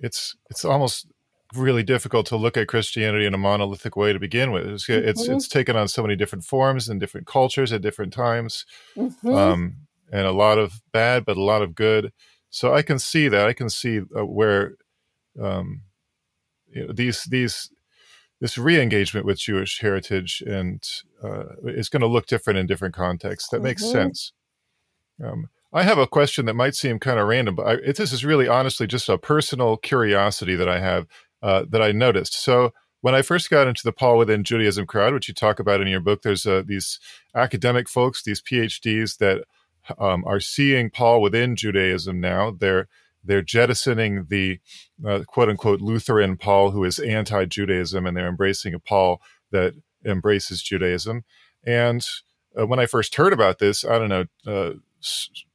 [0.00, 1.06] it's it's almost
[1.54, 4.66] really difficult to look at Christianity in a monolithic way to begin with.
[4.66, 5.08] It's mm-hmm.
[5.08, 8.64] it's, it's, taken on so many different forms and different cultures at different times,
[8.96, 9.32] mm-hmm.
[9.32, 9.76] um,
[10.12, 12.12] and a lot of bad, but a lot of good.
[12.50, 13.46] So I can see that.
[13.46, 14.76] I can see uh, where
[15.40, 15.82] um,
[16.70, 17.70] you know, these these
[18.40, 20.82] this re-engagement with Jewish heritage and
[21.22, 23.50] uh, is going to look different in different contexts.
[23.50, 23.64] That mm-hmm.
[23.64, 24.32] makes sense.
[25.22, 28.12] Um, I have a question that might seem kind of random, but I, it, this
[28.12, 31.06] is really honestly just a personal curiosity that I have
[31.42, 32.34] uh, that I noticed.
[32.42, 35.80] So when I first got into the Paul within Judaism crowd, which you talk about
[35.80, 36.98] in your book, there's uh, these
[37.34, 39.44] academic folks, these PhDs that
[39.98, 42.50] um, are seeing Paul within Judaism now.
[42.50, 42.88] They're
[43.28, 44.58] they're jettisoning the
[45.06, 49.20] uh, quote unquote Lutheran Paul, who is anti Judaism, and they're embracing a Paul
[49.52, 51.24] that embraces Judaism.
[51.64, 52.04] And
[52.58, 54.74] uh, when I first heard about this, I don't know, uh,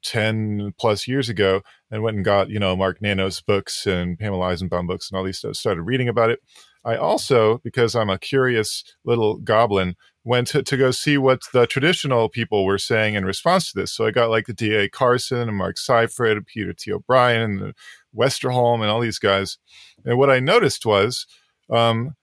[0.06, 4.54] 10 plus years ago, and went and got, you know, Mark Nanos' books and Pamela
[4.54, 6.40] Eisenbaum books and all these stuff, started reading about it.
[6.86, 11.66] I also, because I'm a curious little goblin, went to, to go see what the
[11.68, 13.92] traditional people were saying in response to this.
[13.92, 14.90] So I got like the D.A.
[14.90, 16.92] Carson and Mark Seifrid, and Peter T.
[16.92, 17.74] O'Brien, and
[18.16, 19.58] Westerholm, and all these guys.
[20.06, 21.26] And what I noticed was
[21.70, 22.16] um,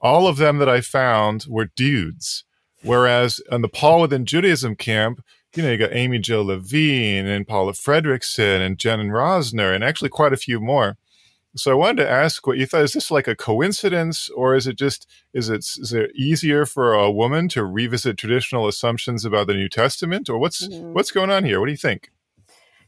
[0.00, 2.44] all of them that I found were dudes.
[2.82, 5.20] Whereas on the Paul within Judaism camp,
[5.56, 9.82] you know, you got Amy Jill Levine and Paula Fredriksen and Jen and Rosner, and
[9.82, 10.96] actually quite a few more.
[11.56, 12.82] So I wanted to ask what you thought.
[12.82, 16.92] Is this like a coincidence, or is it just is it is it easier for
[16.92, 20.92] a woman to revisit traditional assumptions about the New Testament, or what's mm-hmm.
[20.92, 21.58] what's going on here?
[21.58, 22.10] What do you think?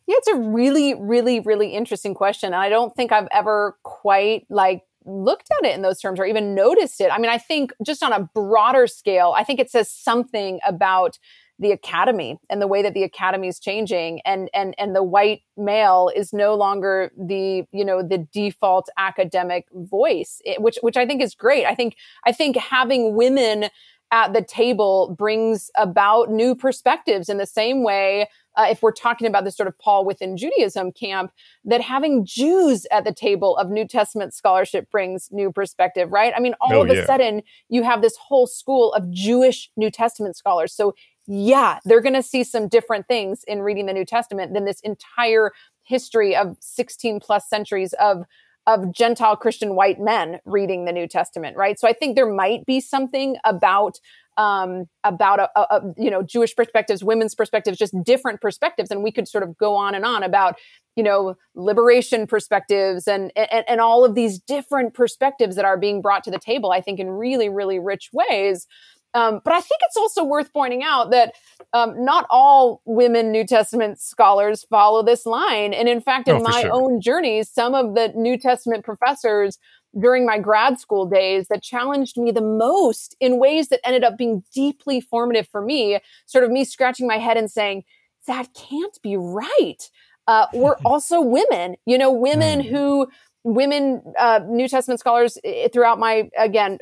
[0.06, 2.48] Yeah, it's a really, really, really interesting question.
[2.48, 6.26] And I don't think I've ever quite like looked at it in those terms or
[6.26, 7.10] even noticed it.
[7.12, 11.18] I mean, I think just on a broader scale, I think it says something about
[11.60, 15.42] the academy and the way that the academy is changing and and and the white
[15.56, 21.22] male is no longer the you know the default academic voice which which i think
[21.22, 21.94] is great i think
[22.26, 23.68] i think having women
[24.12, 29.26] at the table brings about new perspectives in the same way uh, if we're talking
[29.26, 31.32] about this sort of Paul within Judaism camp,
[31.64, 36.32] that having Jews at the table of New Testament scholarship brings new perspective, right?
[36.36, 37.06] I mean, all oh, of a yeah.
[37.06, 40.74] sudden you have this whole school of Jewish New Testament scholars.
[40.74, 40.94] So
[41.32, 44.80] yeah, they're going to see some different things in reading the New Testament than this
[44.80, 45.52] entire
[45.84, 48.24] history of 16 plus centuries of
[48.66, 51.78] of Gentile Christian white men reading the New Testament, right?
[51.78, 53.98] So I think there might be something about
[54.36, 59.12] um, about a, a, you know Jewish perspectives, women's perspectives, just different perspectives, and we
[59.12, 60.56] could sort of go on and on about
[60.96, 66.02] you know liberation perspectives and, and and all of these different perspectives that are being
[66.02, 66.72] brought to the table.
[66.72, 68.66] I think in really really rich ways.
[69.14, 71.34] Um, but I think it's also worth pointing out that
[71.72, 75.72] um, not all women New Testament scholars follow this line.
[75.74, 76.72] And in fact, in oh, my sure.
[76.72, 79.58] own journeys, some of the New Testament professors
[79.98, 84.16] during my grad school days that challenged me the most in ways that ended up
[84.16, 87.82] being deeply formative for me, sort of me scratching my head and saying,
[88.26, 89.90] that can't be right.
[90.28, 92.68] Uh, we're also women, you know, women mm.
[92.68, 93.08] who
[93.44, 95.38] women uh, New Testament scholars
[95.72, 96.78] throughout my again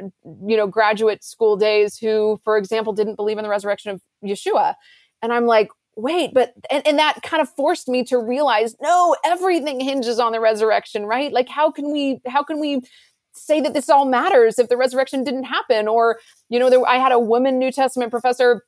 [0.47, 4.74] you know graduate school days who, for example, didn't believe in the resurrection of Yeshua,
[5.22, 9.16] and I'm like, wait, but and, and that kind of forced me to realize, no,
[9.24, 11.33] everything hinges on the resurrection, right?
[11.33, 12.83] Like, how can we how can we
[13.33, 16.18] say that this all matters if the resurrection didn't happen or
[16.49, 18.64] you know there, i had a woman new testament professor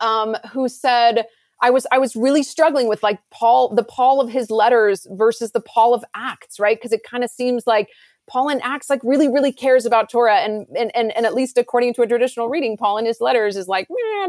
[0.00, 1.26] um, who said
[1.60, 5.52] I was I was really struggling with like Paul the Paul of his letters versus
[5.52, 6.76] the Paul of Acts, right?
[6.76, 7.90] Because it kind of seems like
[8.28, 11.58] Paul in Acts like really really cares about Torah, and and and and at least
[11.58, 13.88] according to a traditional reading, Paul in his letters is like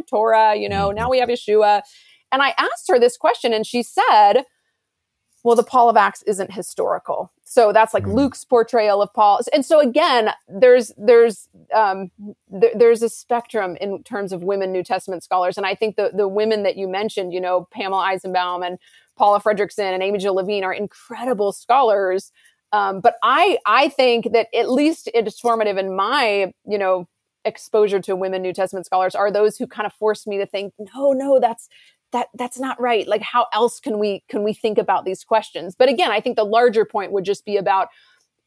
[0.09, 0.88] Torah, you know.
[0.88, 0.97] Mm-hmm.
[0.97, 1.84] Now we have Yeshua,
[2.32, 4.43] and I asked her this question, and she said,
[5.44, 8.14] "Well, the Paul of Acts isn't historical." So that's like mm.
[8.14, 9.42] Luke's portrayal of Paul.
[9.52, 12.10] And so again, there's there's um,
[12.62, 16.12] th- there's a spectrum in terms of women New Testament scholars, and I think the
[16.14, 18.80] the women that you mentioned, you know, Pamela Eisenbaum and
[19.18, 22.32] Paula Fredriksen and Amy Jill Levine are incredible scholars.
[22.72, 27.08] Um, but I I think that at least it's formative in my you know
[27.44, 30.74] exposure to women New Testament scholars are those who kind of forced me to think,
[30.96, 31.68] no, no, that's
[32.12, 33.07] that that's not right.
[33.07, 35.76] Like how else can we can we think about these questions?
[35.76, 37.89] But again i think the larger point would just be about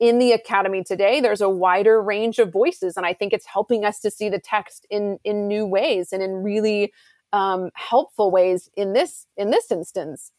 [0.01, 3.85] in the academy today there's a wider range of voices and i think it's helping
[3.85, 6.93] us to see the text in in new ways and in really
[7.35, 10.31] um, helpful ways in this in this instance.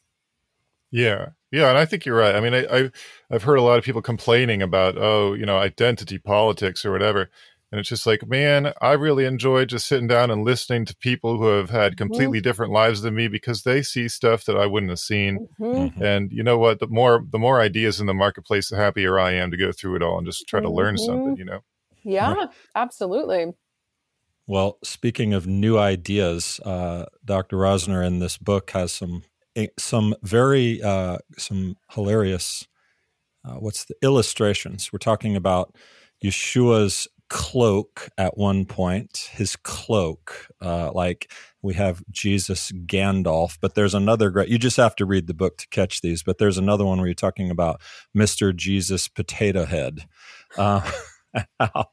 [0.91, 1.29] Yeah.
[1.51, 2.35] Yeah and i think you're right.
[2.35, 2.91] I mean I, I
[3.29, 7.29] i've heard a lot of people complaining about oh you know identity politics or whatever
[7.71, 11.37] and it's just like, man, I really enjoy just sitting down and listening to people
[11.37, 11.97] who have had mm-hmm.
[11.97, 12.43] completely mm-hmm.
[12.43, 15.47] different lives than me because they see stuff that I wouldn't have seen.
[15.59, 15.77] Mm-hmm.
[15.77, 16.03] mm-hmm.
[16.03, 16.79] And you know what?
[16.79, 19.97] The more the more ideas in the marketplace, the happier I am to go through
[19.97, 20.75] it all and just try to mm-hmm.
[20.75, 21.37] learn something.
[21.37, 21.59] You know?
[22.03, 22.45] Yeah,
[22.75, 23.53] absolutely.
[24.47, 27.57] Well, speaking of new ideas, uh, Dr.
[27.57, 29.23] Rosner in this book has some
[29.55, 32.67] eh, some very uh, some hilarious.
[33.43, 34.93] Uh, what's the illustrations?
[34.93, 35.75] We're talking about
[36.23, 40.47] Yeshua's cloak at one point, his cloak.
[40.61, 41.29] Uh, like
[41.61, 45.57] we have Jesus Gandalf, but there's another great, you just have to read the book
[45.57, 47.81] to catch these, but there's another one where you're talking about
[48.15, 48.55] Mr.
[48.55, 50.07] Jesus Potato Head.
[50.57, 50.89] Uh,
[51.59, 51.85] how,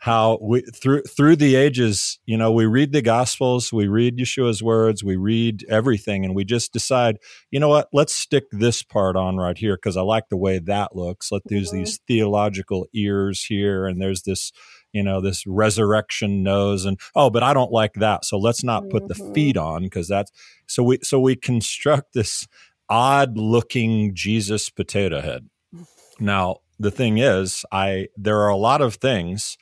[0.00, 4.62] how we through through the ages, you know, we read the Gospels, we read Yeshua's
[4.62, 7.18] words, we read everything, and we just decide,
[7.50, 10.58] you know what, let's stick this part on right here because I like the way
[10.58, 11.32] that looks.
[11.32, 11.78] Let there's mm-hmm.
[11.78, 14.52] these theological ears here, and there's this,
[14.92, 18.88] you know, this resurrection nose, and oh, but I don't like that, so let's not
[18.90, 19.24] put mm-hmm.
[19.24, 20.30] the feet on because that's
[20.66, 22.46] so we so we construct this
[22.88, 25.48] odd looking Jesus potato head.
[26.22, 29.58] Now, the thing is, I there are a lot of things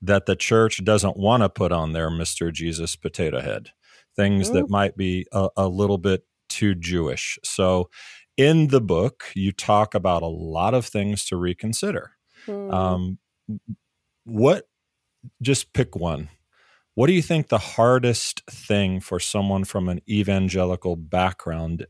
[0.00, 2.52] that the church doesn't want to put on their Mr.
[2.52, 3.70] Jesus potato head.
[4.16, 4.56] Things mm-hmm.
[4.56, 7.38] that might be a, a little bit too Jewish.
[7.44, 7.88] So
[8.36, 12.12] in the book, you talk about a lot of things to reconsider.
[12.46, 12.72] Mm.
[12.72, 13.18] Um,
[14.24, 14.66] what,
[15.40, 16.30] just pick one.
[16.94, 21.86] What do you think the hardest thing for someone from an evangelical background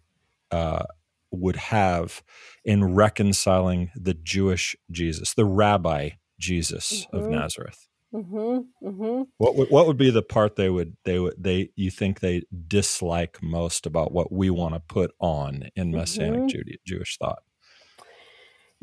[0.50, 0.84] uh,
[1.32, 2.22] would have
[2.64, 7.16] in reconciling the Jewish Jesus, the rabbi Jesus mm-hmm.
[7.16, 7.88] of Nazareth.
[8.14, 8.86] Mm-hmm.
[8.86, 9.22] Mm-hmm.
[9.38, 12.42] What would, what would be the part they would they would they you think they
[12.68, 16.74] dislike most about what we want to put on in Messianic mm-hmm.
[16.84, 17.42] Jewish thought?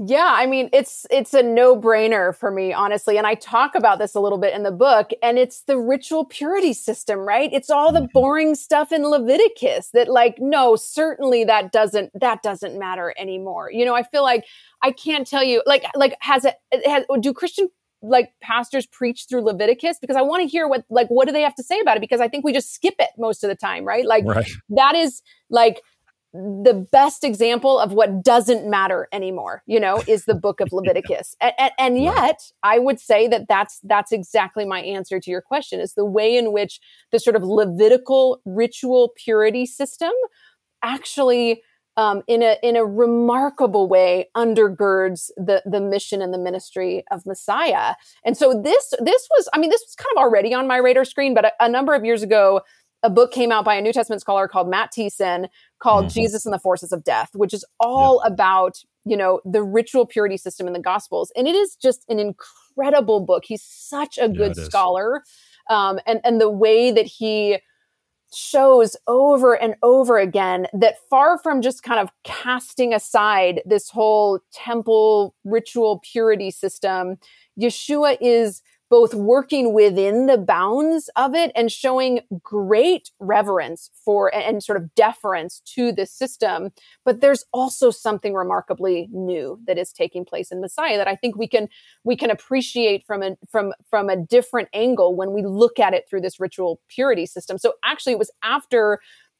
[0.01, 3.17] Yeah, I mean, it's it's a no-brainer for me, honestly.
[3.17, 6.23] And I talk about this a little bit in the book, and it's the ritual
[6.23, 7.49] purity system, right?
[7.51, 8.13] It's all the mm-hmm.
[8.13, 13.69] boring stuff in Leviticus that like, no, certainly that doesn't that doesn't matter anymore.
[13.73, 14.45] You know, I feel like
[14.81, 17.67] I can't tell you like like has it has do Christian
[18.01, 21.41] like pastors preach through Leviticus because I want to hear what like what do they
[21.41, 23.55] have to say about it because I think we just skip it most of the
[23.55, 24.05] time, right?
[24.05, 24.49] Like right.
[24.69, 25.81] that is like
[26.33, 31.35] the best example of what doesn't matter anymore you know is the book of leviticus.
[31.41, 35.41] And, and, and, yet i would say that that's that's exactly my answer to your
[35.41, 36.79] question is the way in which
[37.11, 40.11] the sort of levitical ritual purity system
[40.83, 41.61] actually
[41.99, 47.25] um, in a in a remarkable way undergirds the the mission and the ministry of
[47.25, 47.95] Messiah.
[48.23, 51.03] And so this this was I mean this was kind of already on my radar
[51.03, 52.61] screen, but a, a number of years ago,
[53.03, 55.47] a book came out by a New Testament scholar called Matt Thiessen
[55.79, 56.19] called mm-hmm.
[56.19, 58.33] Jesus and the Forces of Death, which is all yeah.
[58.33, 61.31] about, you know, the ritual purity system in the Gospels.
[61.35, 63.43] And it is just an incredible book.
[63.45, 65.23] He's such a good yeah, scholar.
[65.69, 67.59] Um, and, and the way that he
[68.33, 74.39] shows over and over again that far from just kind of casting aside this whole
[74.53, 77.17] temple ritual purity system,
[77.59, 84.63] Yeshua is both working within the bounds of it and showing great reverence for and
[84.63, 86.71] sort of deference to the system.
[87.05, 91.35] But there's also something remarkably new that is taking place in Messiah that I think
[91.37, 91.69] we can
[92.03, 96.05] we can appreciate from a from from a different angle when we look at it
[96.09, 97.57] through this ritual purity system.
[97.57, 98.99] So actually, it was after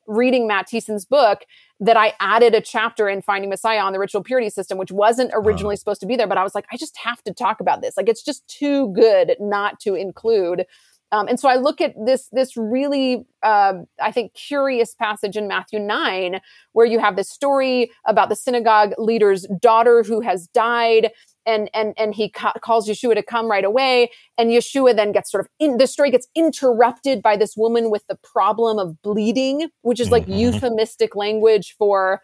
[0.10, 1.46] reading Matt Thiessen's book
[1.80, 5.32] that I added a chapter in Finding Messiah on the ritual purity system, which wasn't
[5.34, 6.28] originally supposed to be there.
[6.28, 7.96] But I was like, I just have to talk about this.
[7.96, 10.66] Like, it's just too good not to include.
[11.12, 15.48] Um, and so I look at this this really uh, I think curious passage in
[15.48, 16.40] Matthew nine
[16.74, 21.12] where you have this story about the synagogue leader's daughter who has died.
[21.50, 24.12] And, and, and he ca- calls Yeshua to come right away.
[24.38, 28.06] And Yeshua then gets sort of in the story gets interrupted by this woman with
[28.08, 30.38] the problem of bleeding, which is like Mhm.
[30.44, 32.22] euphemistic language for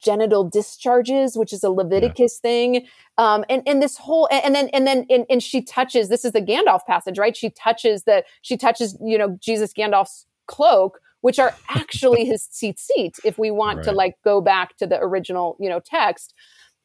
[0.00, 2.86] genital discharges, which is a Leviticus thing.
[3.16, 6.32] Um, and, and this whole, and then, and then, and, and she touches, this is
[6.32, 7.36] the Gandalf passage, right?
[7.36, 12.78] She touches the, she touches, you know, Jesus Gandalf's cloak, which are actually his seat
[12.78, 16.32] seat, if we want to like go back to the original, you know, text.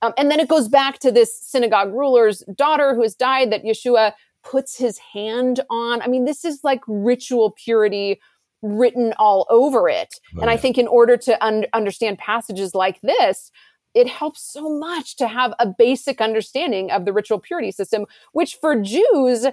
[0.04, 3.64] Um, and then it goes back to this synagogue ruler's daughter who has died that
[3.64, 4.12] Yeshua
[4.43, 6.01] puts his hand on.
[6.01, 8.20] I mean, this is like ritual purity
[8.62, 10.20] written all over it.
[10.36, 13.49] Oh, and I think in order to un- understand passages like this,
[13.93, 18.56] it helps so much to have a basic understanding of the ritual purity system, which
[18.56, 19.45] for Jews,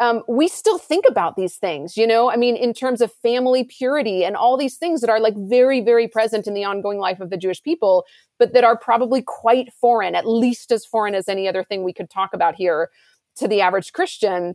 [0.00, 3.64] um, we still think about these things, you know, I mean, in terms of family
[3.64, 7.18] purity and all these things that are like very, very present in the ongoing life
[7.18, 8.04] of the Jewish people,
[8.38, 11.92] but that are probably quite foreign, at least as foreign as any other thing we
[11.92, 12.90] could talk about here
[13.36, 14.54] to the average Christian.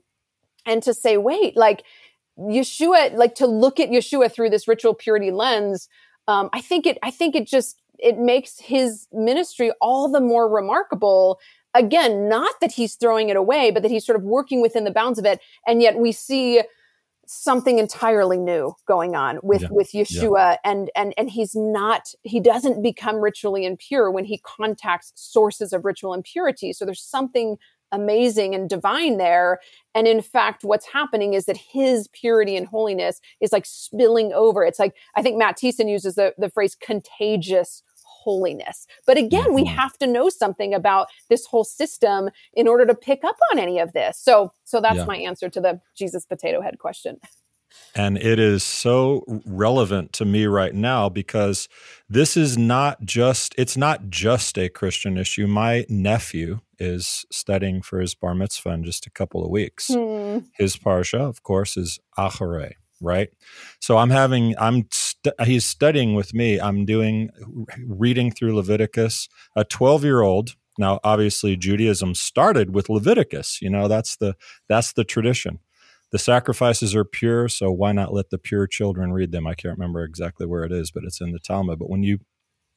[0.65, 1.83] And to say, wait, like
[2.39, 5.89] Yeshua, like to look at Yeshua through this ritual purity lens,
[6.29, 10.49] um, I think it, I think it just, it makes his ministry all the more
[10.49, 11.39] remarkable
[11.73, 14.91] again, not that he's throwing it away, but that he's sort of working within the
[14.91, 15.39] bounds of it.
[15.67, 16.61] And yet we see
[17.25, 19.67] something entirely new going on with Yeah.
[19.71, 25.13] with Yeshua and and and he's not he doesn't become ritually impure when he contacts
[25.15, 27.57] sources of ritual impurity so there's something
[27.93, 29.59] amazing and divine there
[29.95, 34.65] and in fact what's happening is that his purity and holiness is like spilling over
[34.65, 37.83] it's like i think matt Thiessen uses the, the phrase contagious
[38.23, 39.75] holiness but again we Mhm.
[39.75, 43.77] have to know something about this whole system in order to pick up on any
[43.79, 45.05] of this so so that's Yeah.
[45.05, 47.19] my answer to the jesus potato head question
[47.95, 51.67] And it is so relevant to me right now because
[52.07, 55.47] this is not just it's not just a Christian issue.
[55.47, 59.87] My nephew is studying for his bar mitzvah in just a couple of weeks.
[59.91, 60.39] Hmm.
[60.55, 63.29] His parsha, of course, is Acharei, right?
[63.79, 66.59] So I'm having I'm st- he's studying with me.
[66.59, 67.29] I'm doing
[67.87, 69.27] reading through Leviticus.
[69.55, 70.55] A 12 year old.
[70.79, 73.61] Now, obviously, Judaism started with Leviticus.
[73.61, 74.35] You know that's the
[74.67, 75.59] that's the tradition
[76.13, 79.77] the sacrifices are pure so why not let the pure children read them i can't
[79.77, 82.19] remember exactly where it is but it's in the talmud but when you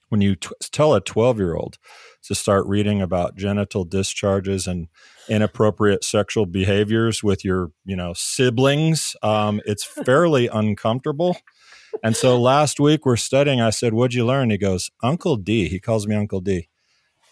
[0.09, 1.79] when you t- tell a 12 year old
[2.23, 4.89] to start reading about genital discharges and
[5.29, 11.37] inappropriate sexual behaviors with your you know siblings um, it's fairly uncomfortable.
[12.03, 14.51] And so last week we're studying i said what'd you learn?
[14.51, 15.69] He goes uncle d.
[15.69, 16.69] He calls me uncle d.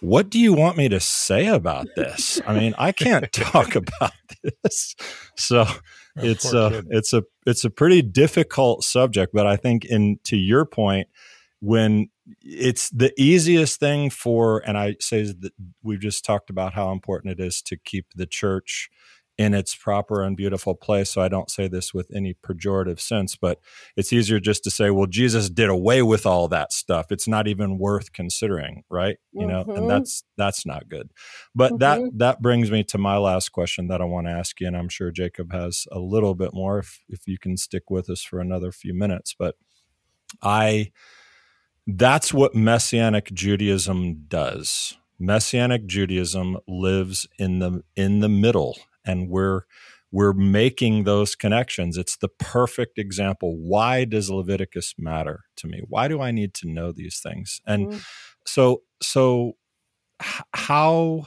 [0.01, 2.41] What do you want me to say about this?
[2.47, 4.13] I mean i can't talk about
[4.43, 4.97] this.
[5.37, 5.67] So
[6.17, 10.65] it's a it's a it's a pretty difficult subject but i think in to your
[10.65, 11.09] point
[11.65, 12.09] when
[12.43, 15.53] it's the easiest thing for and i say that
[15.83, 18.91] we've just talked about how important it is to keep the church
[19.37, 21.11] in its proper and beautiful place.
[21.11, 23.59] So i don't say this with any pejorative sense but
[23.97, 27.07] it's easier just to say well jesus did away with all that stuff.
[27.11, 29.17] It's not even worth considering right?
[29.33, 29.77] You know Mhm.
[29.79, 31.09] and that's that's not good.
[31.55, 34.67] But that that brings me to my last question that i want to ask you
[34.69, 38.09] and i'm sure jacob has a little bit more if if you can stick with
[38.11, 39.35] us for another few minutes.
[39.39, 39.55] But
[40.43, 40.93] i
[41.87, 44.97] that's what messianic judaism does.
[45.19, 49.63] Messianic judaism lives in the in the middle and we're
[50.11, 51.97] we're making those connections.
[51.99, 53.57] It's the perfect example.
[53.59, 55.83] Why does leviticus matter to me?
[55.89, 57.61] Why do i need to know these things?
[57.67, 58.03] And Mhm.
[58.47, 59.57] so so
[60.53, 61.27] how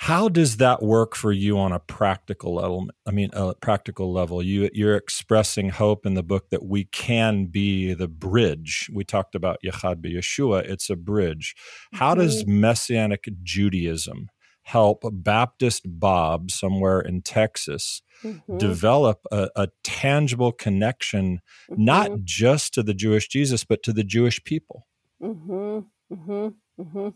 [0.00, 2.88] how does that work for you on a practical level?
[3.06, 4.42] I mean a practical level.
[4.42, 8.88] You you're expressing hope in the book that we can be the bridge.
[8.94, 11.54] We talked about yachad yeshua it's a bridge.
[11.92, 14.30] How does messianic judaism
[14.62, 18.58] help baptist bob somewhere in texas Mhm.
[18.58, 21.40] develop a, a tangible connection
[21.76, 24.86] not just to the jewish jesus but to the jewish people?
[25.20, 25.80] Hmm
[26.10, 26.48] hmm
[26.78, 27.08] hmm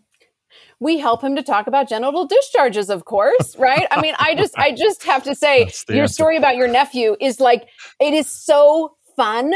[0.80, 3.86] We help him to talk about genital discharges, of course, right?
[3.90, 6.12] I mean, I just, I just have to say, your answer.
[6.12, 7.68] story about your nephew is like,
[8.00, 9.52] it is so fun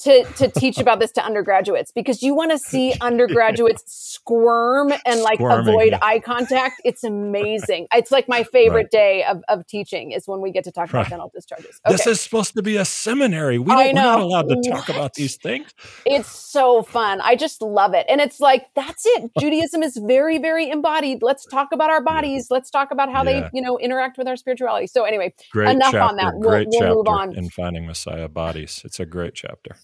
[0.00, 5.20] to to teach about this to undergraduates because you want to see undergraduates squirm and
[5.22, 6.80] like Squirming, avoid eye contact.
[6.84, 7.86] It's amazing.
[7.92, 8.90] It's like my favorite Right.
[8.90, 11.00] day of, of teaching is when we get to talk Right.
[11.00, 11.80] about dental discharges.
[11.88, 13.58] This is supposed to be a seminary.
[13.58, 14.96] We don't, we're not allowed to talk What?
[14.96, 15.72] about these things.
[16.06, 17.20] It's so fun.
[17.22, 18.06] I just love it.
[18.08, 19.30] And it's like, that's it.
[19.40, 21.22] Judaism is very, very embodied.
[21.22, 22.48] Let's talk about our bodies.
[22.50, 23.40] Let's talk about how Yeah.
[23.42, 24.86] they, you know, interact with our spirituality.
[24.86, 26.00] So anyway, Great Enough chapter.
[26.00, 26.34] on that.
[26.36, 27.36] We'll- great we'll chapter move on.
[27.36, 28.82] in Finding Messiah Bodies.
[28.84, 29.76] It's a great chapter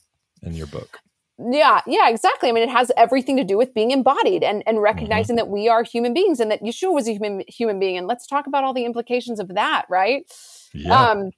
[0.45, 1.01] in your book.
[1.39, 2.49] yeah, yeah, exactly.
[2.49, 5.69] I mean, it has everything to do with being embodied and, and recognizing that we
[5.69, 7.97] are human beings and that Yeshua was a human human being.
[7.99, 10.31] And let's talk about all the implications of that, right?
[10.73, 11.11] Yeah.
[11.11, 11.31] Um,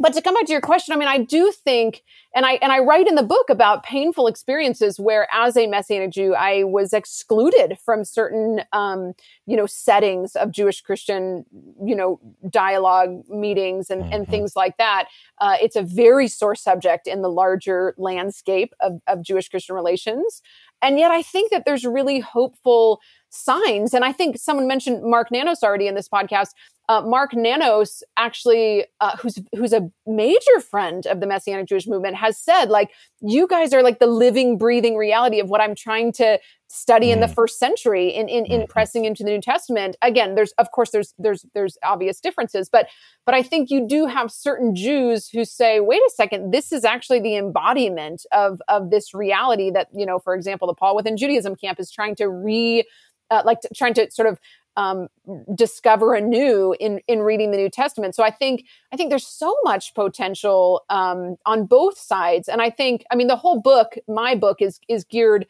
[0.00, 2.02] but to come back to your question, I mean, I do think,
[2.34, 6.10] and I and I write in the book about painful experiences where, as a Messianic
[6.12, 9.14] Jew, I was excluded from certain, um,
[9.46, 11.44] you know, settings of Jewish Christian,
[11.84, 14.30] you know, dialogue meetings and, and Mhm.
[14.30, 15.06] things like that.
[15.40, 20.42] Uh, it's a very sore subject in the larger landscape of, of Jewish Christian relations,
[20.82, 23.00] and yet I think that there's really hopeful
[23.30, 23.92] signs.
[23.94, 26.50] And I think someone mentioned Mark Nanos already in this podcast
[26.88, 32.16] uh, Mark Nanos, actually, uh, who's who's a major friend of the Messianic Jewish movement,
[32.16, 36.12] has said, like, you guys are like the living, breathing reality of what I'm trying
[36.12, 36.38] to
[36.70, 37.34] study in the Mm.
[37.34, 38.68] first century in in, in Mhm.
[38.68, 39.96] pressing into the New Testament.
[40.02, 42.88] Again, there's of course there's there's there's obvious differences, but
[43.24, 46.84] but I think you do have certain Jews who say, wait a second, this is
[46.84, 51.16] actually the embodiment of of this reality that you know, for example, the Paul within
[51.16, 52.84] Judaism camp is trying to re
[53.30, 54.38] uh, like t- trying to sort of
[54.76, 55.08] um,
[55.54, 58.14] discover anew in in reading the New Testament.
[58.14, 62.70] So I think I think there's so much potential um, on both sides, and I
[62.70, 65.46] think I mean the whole book, my book is is geared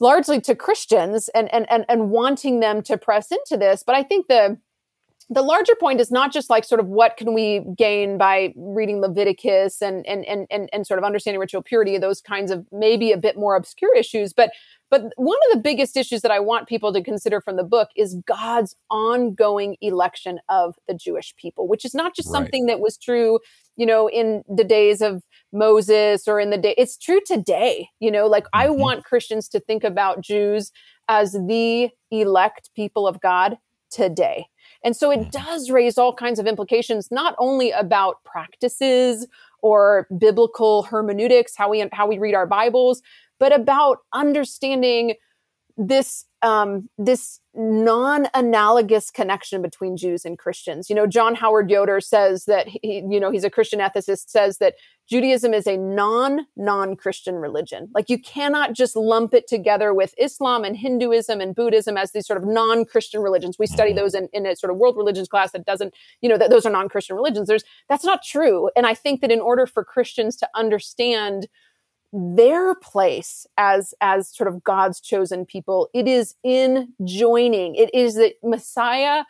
[0.00, 3.82] largely to Christians and and and and wanting them to press into this.
[3.86, 4.58] But I think the
[5.32, 9.00] the larger point is not just like sort of what can we gain by reading
[9.00, 13.12] Leviticus and and and and, and sort of understanding ritual purity, those kinds of maybe
[13.12, 14.50] a bit more obscure issues, but
[14.90, 17.90] but one of the biggest issues that I want people to consider from the book
[17.96, 22.38] is God's ongoing election of the Jewish people, which is not just Right.
[22.38, 23.38] something that was true,
[23.76, 25.22] you know, in the days of
[25.52, 26.74] Moses or in the day.
[26.78, 27.88] It's true today.
[28.00, 28.78] You know, like I Mhm.
[28.78, 30.72] want Christians to think about Jews
[31.08, 33.58] as the elect people of God
[33.90, 34.46] today.
[34.84, 35.30] And so it Mhm.
[35.32, 39.26] does raise all kinds of implications, not only about practices
[39.62, 43.02] or biblical hermeneutics, how we how we read our Bibles,
[43.38, 45.14] but about understanding
[45.76, 50.88] this um, this non-analogous connection between Jews and Christians.
[50.88, 54.28] You know, John Howard Yoder says that he, you know, he's a Christian ethicist.
[54.30, 54.74] Says that
[55.08, 57.88] Judaism is a non-non-Christian religion.
[57.92, 62.26] Like you cannot just lump it together with Islam and Hinduism and Buddhism as these
[62.26, 63.58] sort of non-Christian religions.
[63.58, 63.96] We study Mhm.
[63.96, 66.64] those in, in a sort of world religions class that doesn't, you know, that those
[66.64, 67.48] are non-Christian religions.
[67.48, 68.70] There's that's not true.
[68.76, 71.48] And I think that in order for Christians to understand
[72.12, 75.88] their place as as sort of God's chosen people.
[75.94, 77.74] It is in joining.
[77.76, 79.24] It is that Messiah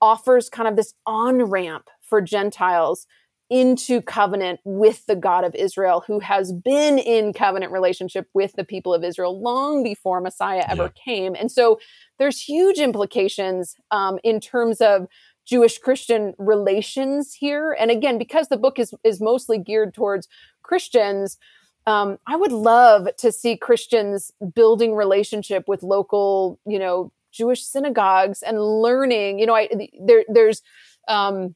[0.00, 3.06] offers kind of this on ramp for Gentiles
[3.48, 8.64] into covenant with the God of Israel, who has been in covenant relationship with the
[8.64, 11.36] people of Israel long before Messiah ever came.
[11.36, 11.78] And so
[12.18, 15.06] there's huge implications um, in terms of
[15.46, 17.76] Jewish Christian relations here.
[17.78, 20.26] And again, because the book is is mostly geared towards
[20.62, 21.38] Christians,
[21.86, 28.42] um, I would love to see Christians building relationship with local, you know, Jewish synagogues
[28.42, 29.38] and learning.
[29.38, 29.68] You know, I
[30.00, 30.62] there there's
[31.08, 31.54] um,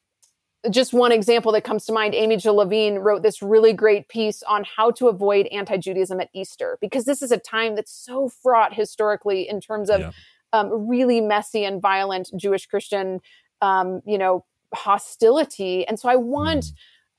[0.70, 2.14] just one example that comes to mind.
[2.14, 6.76] Amy Jill Levine wrote this really great piece on how to avoid anti-Judaism at Easter
[6.81, 10.11] because this is a time that's so fraught historically in terms of Yeah.
[10.53, 13.20] um, really messy and violent Jewish Christian,
[13.62, 15.87] um, you know, hostility.
[15.87, 16.66] And so I want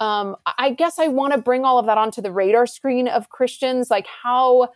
[0.02, 3.30] um, I guess I want to bring all of that onto the radar screen of
[3.30, 4.70] Christians, like how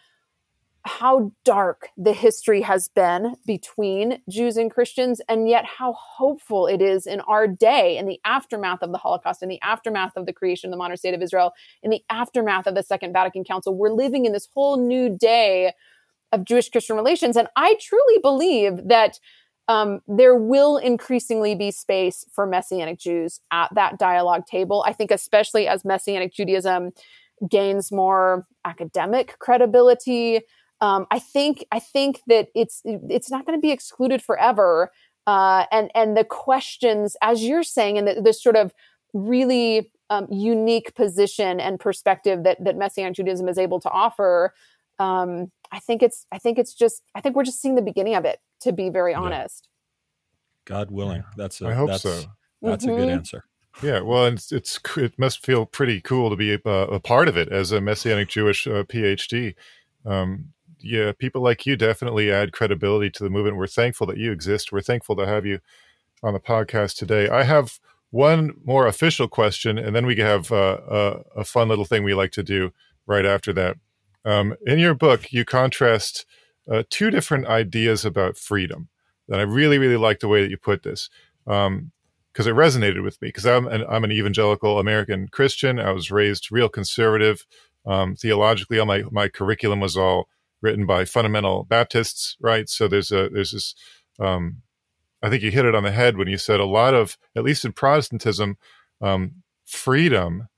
[0.88, 6.80] how dark the history has been between Jews and Christians, and yet how hopeful it
[6.80, 10.34] is in our day, in the aftermath of the Holocaust, in the aftermath of the
[10.34, 13.76] creation of the modern state of Israel, in the aftermath of the Second Vatican Council.
[13.76, 15.74] We're living in this whole new day
[16.32, 19.20] of Jewish Christian relations, and I truly believe that
[19.68, 24.84] um, there will increasingly be space for Messianic Jews at that dialogue table.
[24.88, 26.91] I think, especially as Messianic Judaism
[27.49, 30.41] gains more academic credibility,
[30.82, 34.91] um, I think I think that it's it's not going to be excluded forever.
[35.26, 38.72] Uh, and and the questions, as you're saying, and the, this sort of
[39.13, 44.53] really um, unique position and perspective that that Messianic Judaism is able to offer.
[44.99, 48.16] Um, I think it's I think it's just I think we're just seeing the beginning
[48.16, 48.40] of it.
[48.62, 49.68] To be very honest.
[50.64, 51.24] God willing.
[51.36, 52.24] That's a I hope that's, so.
[52.62, 53.12] That's a good Mhm.
[53.12, 53.44] answer.
[53.84, 57.36] Yeah, well, it's, it's it must feel pretty cool to be a, a part of
[57.38, 59.54] it as a Messianic Jewish uh, PhD.
[60.06, 63.58] Um, yeah, people like you definitely add credibility to the movement.
[63.58, 64.72] We're thankful that you exist.
[64.72, 65.60] We're thankful to have you
[66.24, 67.28] on the podcast today.
[67.28, 67.80] I have
[68.12, 72.14] one more official question, and then we have uh, a, a, fun little thing we
[72.14, 72.72] like to do
[73.06, 73.78] right after that.
[74.26, 76.26] Um, in your book, you contrast
[76.72, 78.90] uh, two different ideas about freedom.
[79.30, 81.10] And I really, really like the way that you put this
[81.46, 81.92] because um,
[82.38, 83.30] it resonated with me.
[83.30, 85.80] Because I'm an, I'm an evangelical American Christian.
[85.80, 87.46] I was raised real conservative
[87.86, 88.80] um, theologically.
[88.80, 90.28] All my my curriculum was all
[90.62, 92.68] written by fundamental Baptists, right?
[92.70, 93.76] So there's a there's this.
[94.20, 94.62] Um,
[95.22, 97.44] I think you hit it on the head when you said a lot of, at
[97.44, 98.58] least in Protestantism,
[99.02, 100.50] um, freedom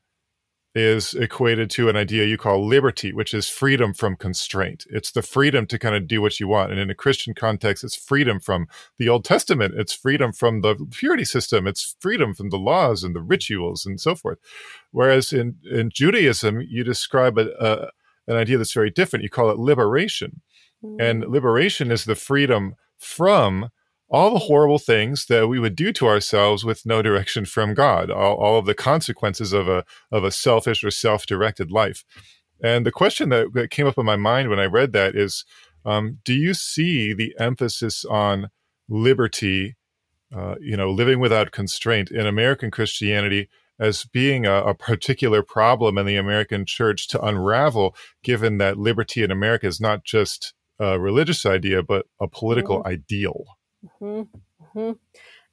[0.78, 4.86] is equated to an idea you call liberty, which is freedom from constraint.
[4.90, 6.72] It's the freedom to kind of do what you want.
[6.72, 8.68] And in a Christian context, it's freedom from
[8.98, 13.16] the Old Testament, it's freedom from the purity system, it's freedom from the laws and
[13.16, 14.38] the rituals and so forth.
[14.92, 17.90] Whereas in, in Judaism, you describe a, a,
[18.32, 19.24] an idea that's very different.
[19.24, 20.42] You call it liberation.
[20.84, 21.02] Mm-hmm.
[21.02, 21.30] And mm.
[21.30, 23.70] liberation is the freedom from
[24.10, 28.10] all the horrible things that we would do to ourselves with no direction from God,
[28.10, 32.06] all, all of the consequences of a of a selfish or self-directed life.
[32.62, 35.46] And the question that, that came up in my mind when I read that is,
[35.86, 38.50] um, do you see the emphasis on
[38.90, 39.76] liberty,
[40.36, 43.48] uh, you know, living without constraint in American Christianity
[43.80, 49.22] as being a, a, particular problem in the American church to unravel, given that liberty
[49.22, 52.88] in America is not just a religious idea, but a political mm-hmm.
[52.88, 53.46] ideal?
[54.02, 54.22] Mm-hmm.
[54.80, 54.92] Mm-hmm.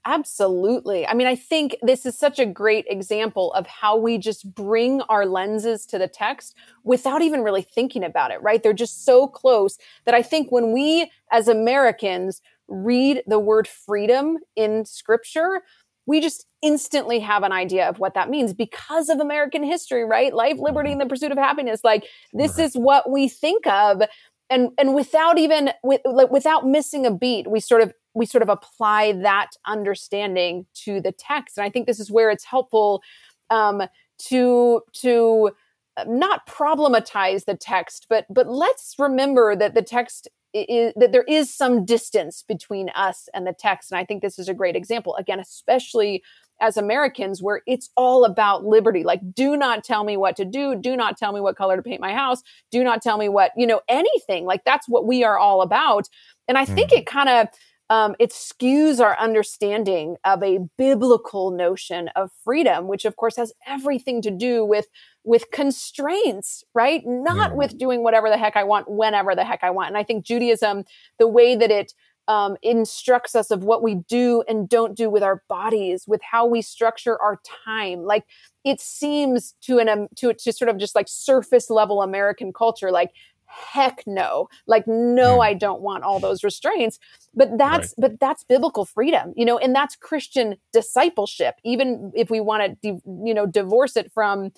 [0.07, 1.07] Absolutely.
[1.07, 5.01] I mean, I think this is such a great example of how we just bring
[5.03, 8.63] our lenses to the text without even really thinking about it, right?
[8.63, 14.39] They're just so close that I think when we as Americans read the word freedom
[14.57, 15.63] in scripture,
[16.07, 20.35] we just instantly have an idea of what that means because of American history, right?
[20.35, 21.81] Life, liberty, and the pursuit of happiness.
[21.83, 22.05] Like,
[22.35, 24.03] this is what we think of
[24.51, 28.43] and and without even with, like, without missing a beat we sort of we sort
[28.43, 31.59] of apply that understanding to the text.
[31.59, 33.03] And i think this is where it's helpful
[33.51, 33.83] um,
[34.29, 35.51] to to
[35.97, 41.25] uh, not problematize the text but but let's remember that the text is, that there
[41.25, 43.91] is some distance between us and the text.
[43.91, 45.17] And i think this is a great example.
[45.17, 46.23] Again especially
[46.61, 49.03] as Americans where it's all about liberty.
[49.03, 50.75] Like, do not tell me what to do.
[50.75, 52.43] Do not tell me what color to paint my house.
[52.71, 54.45] Do not tell me what, you know, anything.
[54.45, 56.09] Like, that's what we are all about.
[56.49, 56.99] And I think mm.
[56.99, 57.49] it kind of,
[57.91, 63.53] um, it skews our understanding of a biblical notion of freedom, which of course has
[63.67, 64.87] everything to do with
[65.23, 67.03] with constraints, right?
[67.07, 67.57] Not mm.
[67.57, 69.89] with doing whatever the heck I want, whenever the heck I want.
[69.89, 70.85] And I think Judaism,
[71.19, 71.95] the way that it
[72.29, 76.47] um, instructs us of what we do and don't do with our bodies, with how
[76.47, 78.05] we structure our time.
[78.05, 78.25] Like
[78.65, 82.91] it seems to an um, to to sort of just like surface level American culture,
[82.91, 83.13] like
[83.47, 85.45] heck no like no mm.
[85.45, 86.99] i don't want all those restraints
[87.35, 88.11] but that's right.
[88.11, 92.93] but that's biblical freedom you know and that's christian discipleship even if we want to
[92.93, 94.51] de- you know divorce it from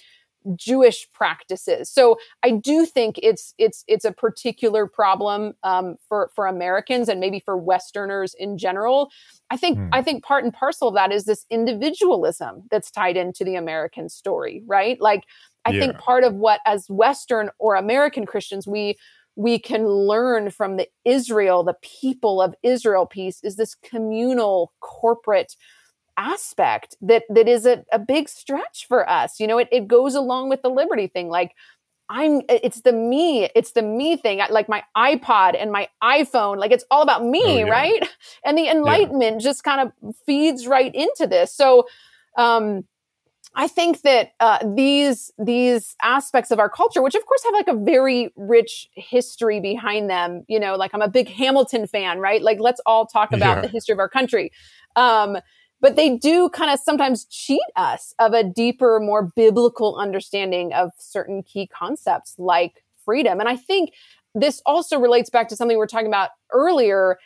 [0.54, 1.90] Jewish practices.
[1.90, 7.20] So I do think it's it's it's a particular problem um, for for Americans and
[7.20, 9.10] maybe for Westerners in general.
[9.50, 9.88] I think mm.
[9.92, 14.08] I think part and parcel of that is this individualism that's tied into the American
[14.08, 15.00] story, right?
[15.00, 15.24] Like
[15.64, 15.80] I yeah.
[15.80, 18.96] think part of what as Western or American Christians we
[19.36, 25.54] we can learn from the Israel, the people of Israel piece is this communal corporate
[26.16, 30.14] aspect that that is a, a big stretch for us you know it, it goes
[30.14, 31.52] along with the liberty thing like
[32.08, 36.70] i'm it's the me it's the me thing like my ipod and my iphone like
[36.70, 37.70] it's all about me oh, yeah.
[37.70, 38.08] right
[38.44, 39.44] and the enlightenment yeah.
[39.44, 41.86] just kind of feeds right into this so
[42.36, 42.84] um
[43.58, 47.68] I think that uh, these these aspects of our culture, which of course have like
[47.68, 52.42] a very rich history behind them, you know, like I'm a big Hamilton fan, right?
[52.42, 53.60] Like let's all talk about yeah.
[53.62, 54.52] the history of our country.
[54.94, 55.38] Um,
[55.86, 60.90] but they do kind of sometimes cheat us of a deeper, more biblical understanding of
[60.98, 63.38] certain key concepts like freedom.
[63.38, 63.92] And I think
[64.34, 67.18] this also relates back to something we are talking about earlier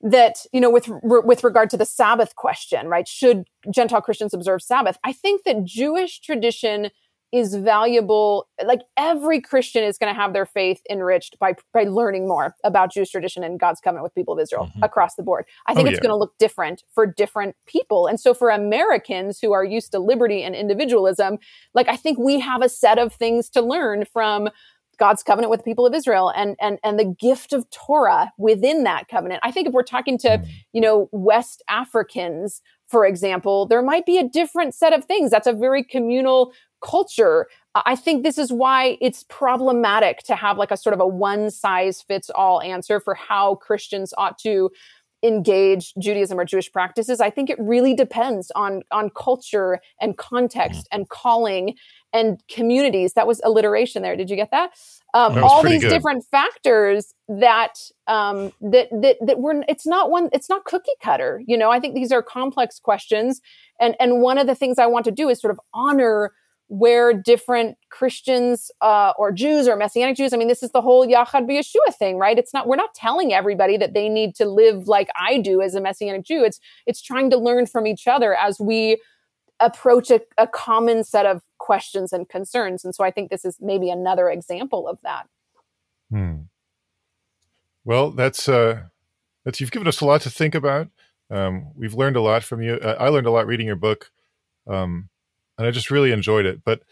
[0.00, 4.60] that you know with with regard to the sabbath question right should gentile christians observe
[4.60, 6.90] sabbath i think that jewish tradition
[7.36, 8.48] is valuable.
[8.64, 12.92] Like every Christian is going to have their faith enriched by by learning more about
[12.92, 14.82] Jewish tradition and God's covenant with people of Israel mm-hmm.
[14.82, 15.44] across the board.
[15.66, 16.02] I think oh, it's yeah.
[16.02, 18.06] going to look different for different people.
[18.06, 21.38] And so for Americans who are used to liberty and individualism,
[21.74, 24.48] like I think we have a set of things to learn from
[24.98, 28.84] God's covenant with the people of Israel and and and the gift of Torah within
[28.84, 29.40] that covenant.
[29.42, 30.48] I think if we're talking to, mm.
[30.72, 35.30] you know, West Africans for example, there might be a different set of things.
[35.30, 37.48] That's a very communal culture.
[37.74, 41.50] I think this is why it's problematic to have like a sort of a one
[41.50, 44.70] size fits all answer for how Christians ought to
[45.22, 47.20] engage Judaism or Jewish practices.
[47.20, 50.88] I think it really depends on on culture and context mm.
[50.92, 51.74] and calling
[52.16, 53.12] and communities.
[53.12, 54.16] That was alliteration there.
[54.16, 54.70] Did you get that?
[55.14, 55.90] Um, that all these good.
[55.90, 57.74] different factors that
[58.06, 59.62] um, that that that we're.
[59.68, 60.28] It's not one.
[60.32, 61.42] It's not cookie cutter.
[61.46, 63.40] You know, I think these are complex questions,
[63.80, 66.32] and and one of the things I want to do is sort of honor
[66.68, 71.06] where different Christians uh, or Jews or Messianic Jews, I mean, this is the whole
[71.06, 72.36] Yachad B'Yeshua thing, right?
[72.36, 75.76] It's not, we're not telling everybody that they need to live like I do as
[75.76, 76.42] a Messianic Jew.
[76.42, 79.00] It's, it's trying to learn from each other as we
[79.60, 82.84] approach a, a common set of questions and concerns.
[82.84, 85.26] And so I think this is maybe another example of that.
[86.12, 86.42] Hmm.
[87.84, 88.84] Well, that's, uh,
[89.44, 90.88] that's, you've given us a lot to think about.
[91.28, 92.74] Um, we've learned a lot from you.
[92.74, 94.12] Uh, I learned a lot reading your book.
[94.68, 95.08] Um,
[95.58, 96.62] and I just really enjoyed it.
[96.64, 96.82] But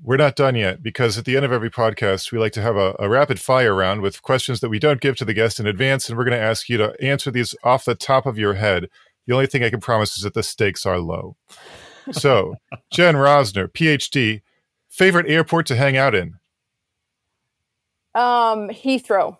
[0.00, 2.76] we're not done yet because at the end of every podcast, we like to have
[2.76, 5.66] a, a, rapid fire round with questions that we don't give to the guest in
[5.66, 6.08] advance.
[6.08, 8.88] And we're going to ask you to answer these off the top of your head.
[9.26, 11.36] The only thing I can promise is that the stakes are low.
[12.12, 12.56] So,
[12.90, 14.42] Jen Rosner, PhD,
[14.88, 16.34] favorite airport to hang out in?
[18.14, 19.38] Um, Heathrow.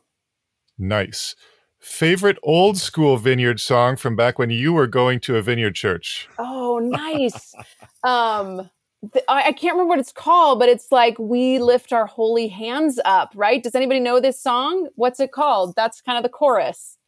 [0.78, 1.34] Nice.
[1.78, 6.28] Favorite old school vineyard song from back when you were going to a vineyard church?
[6.38, 7.54] Oh, nice.
[8.04, 8.68] um,
[9.28, 12.98] I, I, can't remember what it's called, but it's like we lift our holy hands
[13.04, 13.62] up, right?
[13.62, 14.88] Does anybody know this song?
[14.96, 15.74] What's it called?
[15.76, 16.98] That's kind of the chorus.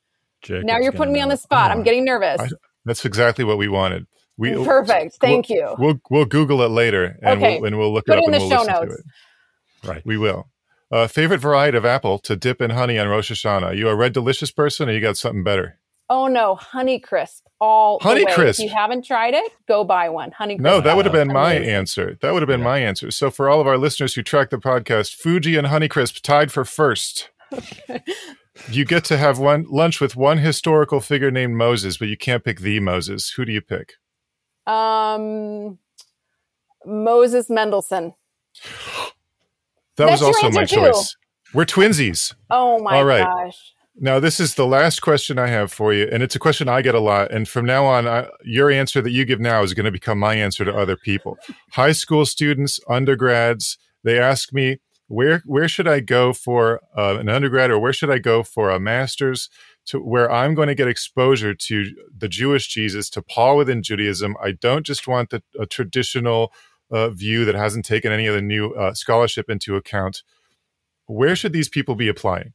[0.43, 1.71] Jacob's now you're putting me on the spot.
[1.71, 2.41] I'm getting nervous.
[2.41, 2.49] I,
[2.85, 4.07] that's exactly what we wanted.
[4.39, 5.19] We perfect.
[5.21, 5.75] Thank we'll, you.
[5.79, 7.59] We'll we'll Google it later and okay.
[7.59, 8.95] we'll and we'll look Put it up in and the we'll show listen notes.
[8.95, 9.89] to it.
[9.89, 10.03] Right.
[10.07, 10.49] We will.
[10.91, 13.63] Uh, favorite variety of apple to dip in honey on Rosh Hashanah?
[13.65, 15.79] Are you a red delicious person, or you got something better?
[16.09, 18.61] Oh no, Honey Crisp all Honey Crisp.
[18.61, 20.31] If you haven't tried it, go buy one.
[20.31, 20.65] Honey Crisp.
[20.65, 22.17] No, that would have been my answer.
[22.21, 22.67] That would have been yeah.
[22.67, 23.11] my answer.
[23.11, 26.53] So for all of our listeners who track the podcast, Fuji and Honey Crisp tied
[26.53, 27.31] for first.
[28.71, 32.45] you get to have one lunch with one historical figure named Moses, but you can't
[32.45, 33.31] pick the Moses.
[33.31, 33.95] Who do you pick?
[34.69, 35.79] Um,
[36.85, 38.13] Moses Mendelssohn.
[39.97, 40.77] That That's was also my too.
[40.77, 41.17] choice.
[41.55, 42.35] We're twinsies.
[42.51, 43.25] Oh my All right.
[43.25, 43.73] gosh.
[44.01, 46.83] Now, this is the last question I have for you, and it's a question I
[46.83, 47.33] get a lot.
[47.33, 50.19] And from now on, I, your answer that you give now is going to become
[50.19, 51.37] my answer to other people.
[51.73, 57.29] High school students, undergrads, they ask me, where where should I go for uh, an
[57.29, 59.49] undergrad, or where should I go for a master's,
[59.89, 61.85] to where I'm going to get exposure to
[62.17, 64.37] the Jewish Jesus, to Paul within Judaism.
[64.43, 66.53] I don't just want the a traditional
[66.91, 70.23] uh, view that hasn't taken any of the new uh, scholarship into account.
[71.07, 72.53] Where should these people be applying?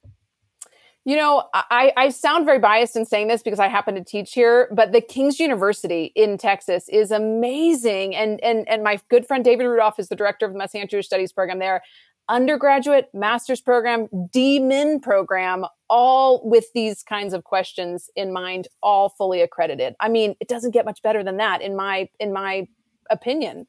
[1.06, 4.34] You know, I, I sound very biased in saying this because I happen to teach
[4.34, 8.16] here, but the King's University in Texas is amazing.
[8.16, 11.06] And and and my good friend David Rudolph is the director of the Messianic Jewish
[11.06, 11.84] Studies program there.
[12.30, 19.42] Undergraduate, master's program, DMin program, all with these kinds of questions in mind, all fully
[19.42, 19.96] accredited.
[20.00, 22.68] I mean, it doesn't get much better than that in my in my
[23.10, 23.68] opinion.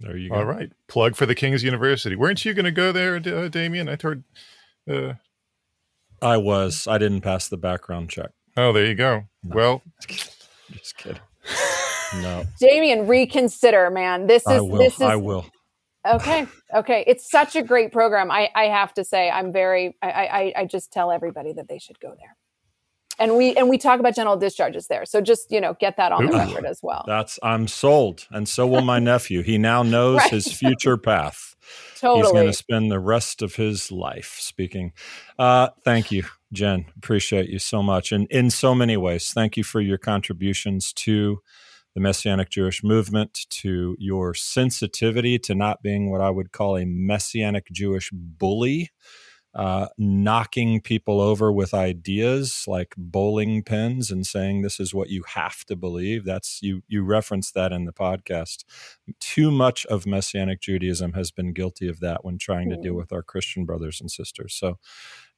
[0.00, 0.36] There you go.
[0.36, 0.70] All right.
[0.86, 2.14] Plug for the King's University.
[2.14, 3.88] Weren't you going to go there, uh, Damien?
[3.88, 4.22] I heard.
[4.88, 5.14] Uh...
[6.20, 6.86] I was.
[6.86, 8.30] I didn't pass the background check.
[8.56, 9.24] Oh, there you go.
[9.44, 9.56] No.
[9.56, 11.20] Well, just kidding.
[12.16, 12.44] No.
[12.60, 14.26] Damien, reconsider, man.
[14.26, 14.48] This is.
[14.48, 14.78] I will.
[14.78, 15.46] This is, I will.
[16.06, 16.46] Okay.
[16.74, 17.04] Okay.
[17.06, 18.30] It's such a great program.
[18.30, 19.96] I, I have to say, I'm very.
[20.02, 22.36] I, I I just tell everybody that they should go there
[23.18, 26.12] and we and we talk about general discharges there so just you know get that
[26.12, 29.58] on Ooh, the record as well that's i'm sold and so will my nephew he
[29.58, 30.30] now knows right.
[30.30, 31.56] his future path
[31.96, 32.22] totally.
[32.22, 34.92] he's going to spend the rest of his life speaking
[35.38, 39.64] uh, thank you jen appreciate you so much and in so many ways thank you
[39.64, 41.40] for your contributions to
[41.98, 46.84] the messianic jewish movement to your sensitivity to not being what i would call a
[46.84, 48.88] messianic jewish bully
[49.54, 55.22] uh, knocking people over with ideas like bowling pins and saying this is what you
[55.34, 56.24] have to believe.
[56.24, 56.82] That's you.
[56.86, 58.64] You referenced that in the podcast.
[59.20, 62.98] Too much of Messianic Judaism has been guilty of that when trying to deal hmm.
[62.98, 64.54] with our Christian brothers and sisters.
[64.54, 64.78] So,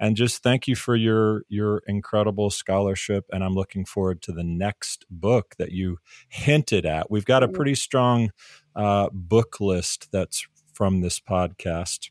[0.01, 3.27] and just thank you for your your incredible scholarship.
[3.33, 5.99] And I'm looking forward to the next book that you
[6.29, 7.11] hinted at.
[7.11, 7.55] We've got a hmm.
[7.55, 8.33] pretty strong
[8.75, 12.11] uh, book list that's from this podcast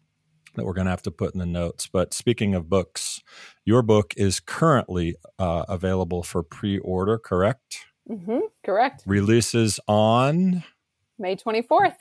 [0.59, 1.87] that we're going to have to put in the notes.
[1.91, 3.21] But speaking of books,
[3.65, 7.79] your book is currently uh, available for pre order, correct?
[8.09, 9.03] Mm-hmm, correct.
[9.05, 10.63] Releases on
[11.17, 11.95] May 24th.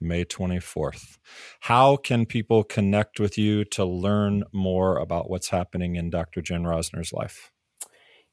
[0.00, 1.18] May 24th.
[1.60, 6.42] How can people connect with you to learn more about what's happening in Dr.
[6.42, 7.50] Jen Rosner's life?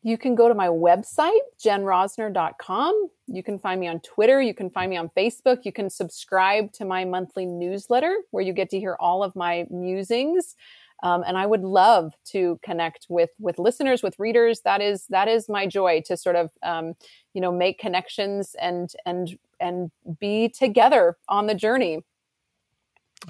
[0.06, 3.08] You can go to my website, jenrosner.com.
[3.28, 4.42] You can find me on Twitter.
[4.42, 5.60] You can find me on Facebook.
[5.64, 9.66] You can subscribe to my monthly newsletter where you get to hear all of my
[9.70, 10.58] musings.
[11.04, 14.62] Um, and I would love to connect with with listeners, with readers.
[14.62, 16.96] That is that is my joy to sort of um,
[17.34, 22.04] you know make connections and and and be together on the journey.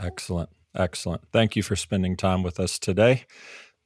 [0.02, 1.22] Excellent, excellent.
[1.32, 3.26] Thank you for spending time with us today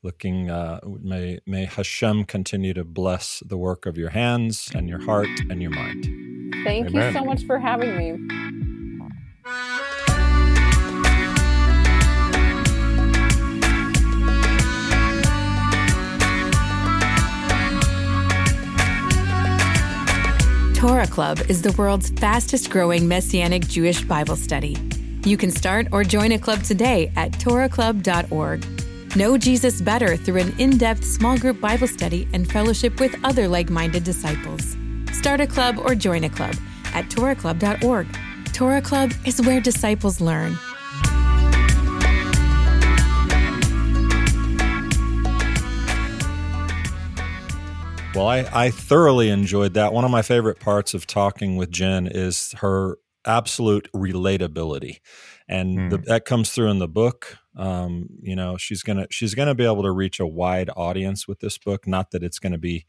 [0.04, 5.04] looking uh, may may Hashem continue to bless the work of your hands and your
[5.04, 6.04] heart and your mind.
[6.64, 7.14] Thank Amen.
[7.14, 8.48] you so much for having me.
[20.78, 24.78] Torah Club is the world's fastest growing messianic Jewish Bible study.
[25.26, 28.87] You can start or join a club today at torahclub.org.
[29.18, 33.48] Know Jesus better through an in depth small group Bible study and fellowship with other
[33.48, 34.78] like minded disciples.
[35.12, 36.54] Start a club or join a club
[36.94, 38.08] at torahclub.org.
[38.54, 40.56] Torah Club is where disciples learn.
[48.14, 49.94] Well, I, I thoroughly enjoyed that.
[49.94, 54.98] One of my favorite parts of talking with Jen is her absolute relatability.
[55.48, 55.90] And mm.
[55.90, 57.38] the, that comes through in the book.
[57.58, 61.40] Um, you know, she's gonna she's gonna be able to reach a wide audience with
[61.40, 61.88] this book.
[61.88, 62.86] Not that it's gonna be,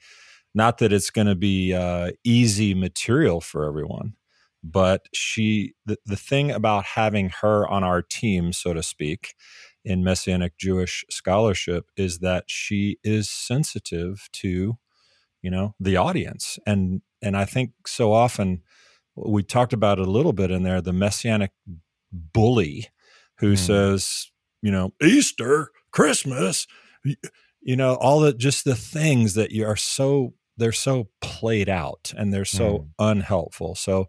[0.54, 4.14] not that it's gonna be uh, easy material for everyone,
[4.62, 9.34] but she the, the thing about having her on our team, so to speak,
[9.84, 14.76] in Messianic Jewish scholarship is that she is sensitive to,
[15.40, 18.62] you know, the audience, and and I think so often
[19.26, 21.50] we talked about it a little bit in there the Messianic
[22.12, 22.88] bully
[23.38, 23.58] who mm.
[23.58, 24.30] says
[24.62, 26.66] you know, Easter, Christmas,
[27.60, 32.12] you know, all the just the things that you are so they're so played out
[32.16, 32.88] and they're so mm.
[32.98, 33.74] unhelpful.
[33.74, 34.08] So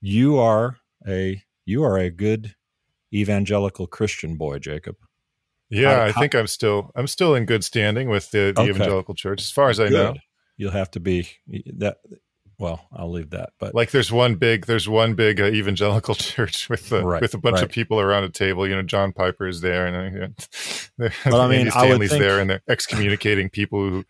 [0.00, 0.76] you are
[1.06, 2.54] a you are a good
[3.12, 4.96] evangelical Christian boy, Jacob.
[5.70, 8.70] Yeah, I, I think I'm still I'm still in good standing with the, the okay.
[8.70, 10.14] evangelical church as far as I good.
[10.14, 10.20] know.
[10.56, 11.28] You'll have to be
[11.76, 11.98] that
[12.58, 13.50] well, I'll leave that.
[13.60, 17.34] But like, there's one big, there's one big uh, evangelical church with the, right, with
[17.34, 17.64] a bunch right.
[17.64, 18.66] of people around a table.
[18.66, 20.34] You know, John Piper is there, and
[20.98, 22.22] uh, well, I mean, Stanley's think...
[22.22, 24.04] there, and they're excommunicating people who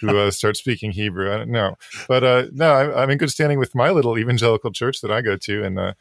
[0.00, 1.32] who uh, start speaking Hebrew.
[1.32, 1.74] I don't know,
[2.06, 5.20] but uh, no, I, am in good standing with my little evangelical church that I
[5.20, 5.94] go to, and uh,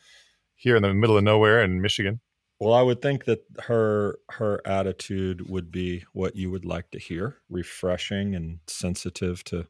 [0.56, 2.20] here in the middle of nowhere in Michigan.
[2.60, 7.00] Well, I would think that her her attitude would be what you would like to
[7.00, 9.68] hear, refreshing and sensitive to,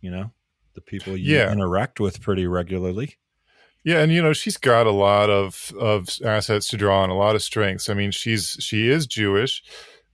[0.00, 0.30] you know,
[0.74, 1.52] the people you yeah.
[1.52, 3.16] interact with pretty regularly.
[3.82, 7.16] Yeah, and you know she's got a lot of of assets to draw on, a
[7.16, 7.88] lot of strengths.
[7.88, 9.62] I mean, she's she is Jewish.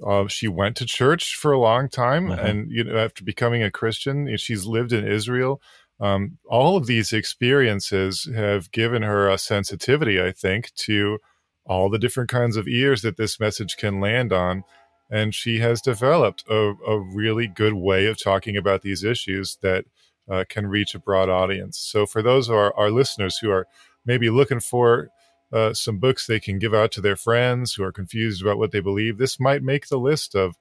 [0.07, 2.43] Uh, she went to church for a long time, uh-huh.
[2.43, 5.61] and you know after becoming a Christian, she's lived in Israel.
[5.99, 11.19] Um, all of these experiences have given her a sensitivity, I think, to
[11.65, 14.65] all the different kinds of ears that this message can land on.
[15.11, 19.85] And she has developed a, a really good way of talking about these issues that
[20.31, 21.79] uh, can reach a broad audience.
[21.79, 23.67] So, for those of our, our listeners who are
[24.05, 25.11] maybe looking for
[25.53, 28.73] uh, some books they can give out to their friends who are confused about what
[28.73, 30.57] they believe, this might make the list of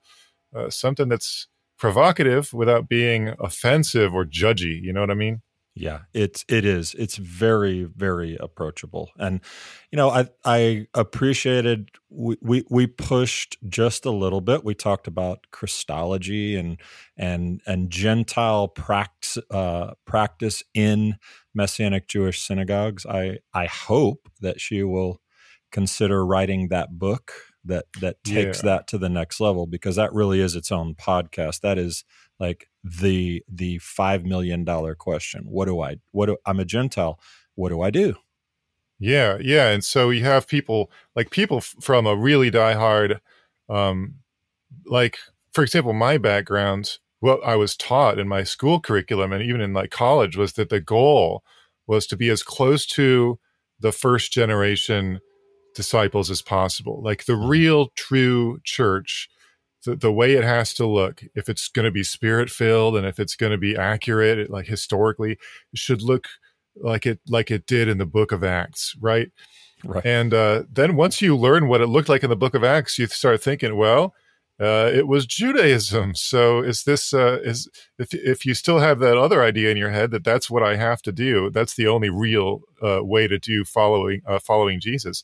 [0.56, 1.48] uh, something that's
[1.78, 4.82] provocative without being offensive or judgy.
[4.82, 5.42] You know what I mean?
[5.78, 6.94] Yeah, it's it is.
[6.94, 9.42] It's very very approachable, and
[9.92, 14.64] you know I I appreciated we we, we pushed just a little bit.
[14.64, 16.80] We talked about Christology and
[17.18, 21.18] and and Gentile practice uh, practice in
[21.54, 23.06] Messianic Jewish synagogues.
[23.06, 25.20] I I hope that she will
[25.74, 27.34] consider writing that book
[27.66, 28.70] that that takes yeah.
[28.70, 31.60] that to the next level because that really is its own podcast.
[31.62, 32.06] That is
[32.40, 35.46] like the the five million dollar question.
[35.46, 37.20] What do I what do I'm a Gentile?
[37.56, 38.16] What do I do?
[39.00, 39.70] Yeah, yeah.
[39.70, 43.20] And so you have people like people from a really diehard,
[43.70, 44.16] um,
[44.86, 45.18] like
[45.54, 49.74] for example, my background, what I was taught in my school curriculum and even in
[49.74, 51.44] like college was that the goal
[51.88, 53.40] was to be as close to
[53.80, 55.20] the first generation
[55.76, 57.48] disciples as possible, like the mm-hmm.
[57.48, 59.30] real true church
[59.86, 63.06] the, the way it has to look, if it's going to be spirit filled and
[63.06, 65.38] if it's going to be accurate, like historically,
[65.74, 66.28] should look
[66.76, 69.32] like it like it did in the Book of Acts, right?
[69.84, 70.06] Right.
[70.06, 72.98] And uh, then once you learn what it looked like in the Book of Acts,
[72.98, 74.14] you start thinking, well,
[74.60, 76.16] uh, it was Judaism.
[76.16, 77.70] So is this uh, is
[78.00, 80.76] if if you still have that other idea in your head that that's what I
[80.76, 85.24] have to do, that's the only real uh, way to do following uh, following Jesus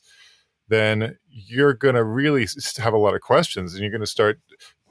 [0.72, 2.46] then you're going to really
[2.78, 4.40] have a lot of questions and you're going to start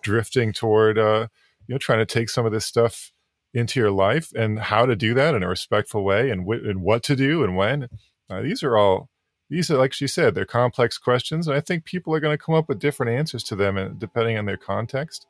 [0.01, 1.27] drifting toward uh,
[1.67, 3.11] you know trying to take some of this stuff
[3.53, 7.03] into your life and how to do that in a respectful way and, and what
[7.03, 7.87] to do and when.
[8.29, 9.09] Uh, these are all
[9.49, 12.43] these are like she said they're complex questions and i think people are going to
[12.43, 15.27] come up with different answers to them and depending on their context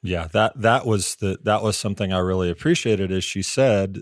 [0.00, 3.98] yeah that that was the that was something i really appreciated as she said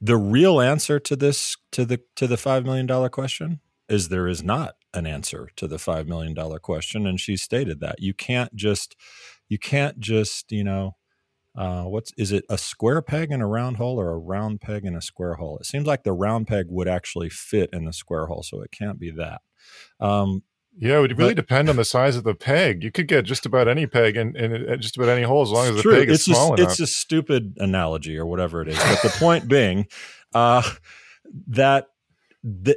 [0.00, 3.58] the real answer to this to the to the 5 million dollar question
[3.88, 7.80] is there is not an answer to the 5 million dollar question and she stated
[7.80, 8.96] that you can't just
[9.48, 10.96] you can't just you know
[11.54, 14.84] uh, what's is it a square peg in a round hole or a round peg
[14.84, 15.58] in a square hole?
[15.58, 18.70] It seems like the round peg would actually fit in the square hole, so it
[18.70, 19.42] can't be that.
[20.00, 20.44] Um,
[20.78, 22.82] yeah, it would really but, depend on the size of the peg.
[22.82, 25.66] You could get just about any peg in, in just about any hole as long
[25.68, 25.98] as the true.
[25.98, 26.70] peg is it's small a, enough.
[26.70, 28.78] It's a stupid analogy or whatever it is.
[28.78, 29.86] But the point being
[30.34, 30.62] uh,
[31.48, 31.88] that
[32.42, 32.76] the,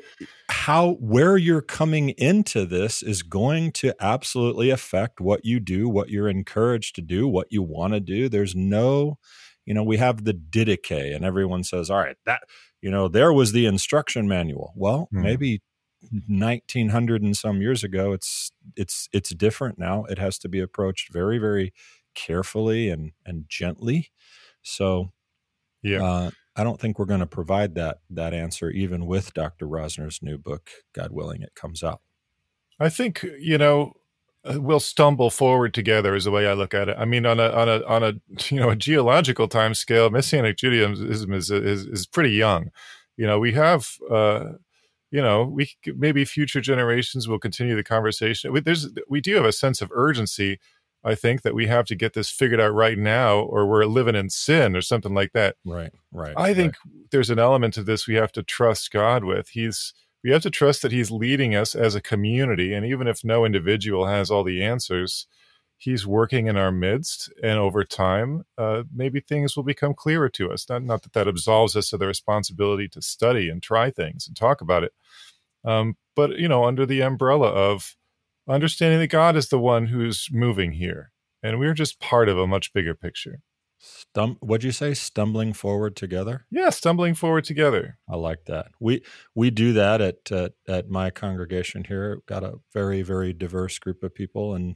[0.50, 6.10] how where you're coming into this is going to absolutely affect what you do, what
[6.10, 8.30] you're encouraged to do, what you want to do.
[8.30, 9.18] There's no,
[9.66, 12.44] you know, we have the Didache, and everyone says, "All right, that
[12.82, 15.24] you know, there was the instruction manual." Well, hmm.
[15.24, 15.62] maybe
[16.28, 20.06] 1900 and some years ago, it's it's it's different now.
[20.06, 21.74] It has to be approached very, very
[22.14, 24.12] carefully and and gently.
[24.62, 25.12] So,
[25.82, 26.04] yeah.
[26.04, 29.68] Uh, I don't think we're going to provide that that answer even with Dr.
[29.68, 32.02] Rosner's new book, God willing, it comes out.
[32.80, 33.94] I think you know
[34.46, 36.98] uh, we'll stumble forward together is the way I look at it.
[37.00, 38.14] I mean, on a on a on a
[38.54, 42.72] you know a geological time scale, Messianic Judaism is is is pretty young.
[43.18, 43.88] You know, we have.
[44.10, 44.54] Uh,
[45.12, 48.54] you know, we maybe future generations will continue the conversation.
[48.66, 50.60] There's, we do have a sense of urgency
[51.06, 54.16] I think that we have to get this figured out right now, or we're living
[54.16, 55.56] in sin or something like that.
[55.64, 56.34] Right, right.
[56.36, 57.06] I think right.
[57.12, 59.50] there's an element to this we have to trust God with.
[59.50, 59.94] He's
[60.24, 63.46] we have to trust that He's leading us as a community, and even if no
[63.46, 65.28] individual has all the answers,
[65.78, 70.52] He's working in our midst, and over time, uh, maybe things will become clearer to
[70.52, 70.68] us.
[70.68, 74.36] Not not that that absolves us of the responsibility to study and try things and
[74.36, 74.94] talk about it,
[75.64, 77.96] um, but you know, under the umbrella of
[78.48, 82.48] understanding that God is the one who's moving here, and we're just part of a
[82.48, 83.42] much bigger picture.
[83.82, 84.94] Stum- what'd you say?
[84.94, 86.46] Stumbling forward together?
[86.50, 87.98] Yeah, stumbling forward together.
[88.10, 88.68] I like that.
[88.80, 89.04] We
[89.36, 92.22] we do that at at, at my congregation here.
[92.26, 94.76] Got a very very diverse group of people, and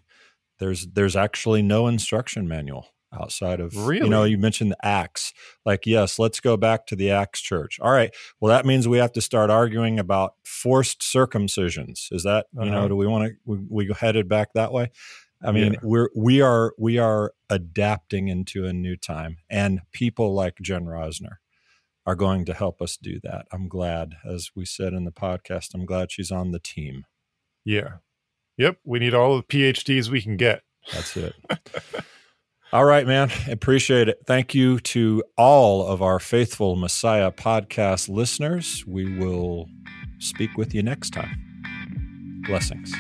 [0.60, 4.06] there's there's actually no instruction manual outside of really?
[4.06, 5.34] you know you mentioned the acts.
[5.66, 7.80] Like yes let's go back to the acts church.
[7.80, 8.14] All right.
[8.40, 12.12] Well that means we have to start arguing about forced circumcisions.
[12.12, 12.66] Is that uh-huh.
[12.66, 12.88] you know uh-huh.
[12.90, 14.92] do we want to we, we headed back that way?
[15.44, 15.80] I mean yeah.
[15.84, 21.38] we're we are we are adapting into a new time and people like jen rosner
[22.06, 23.48] are going to help us do that.
[23.52, 27.06] I'm glad as we said in the podcast i'm glad she's on the team.
[27.66, 27.98] Yeah.
[28.58, 28.80] Yep.
[28.84, 30.62] We need all the phds we can get.
[30.94, 31.36] That's it
[32.72, 33.32] All right, man.
[33.50, 34.22] Appreciate it.
[34.28, 38.86] Thank you to all of our faithful Messiah podcast listeners.
[38.86, 39.68] We will
[40.20, 42.44] speak with you next time.
[42.46, 42.94] Blessings.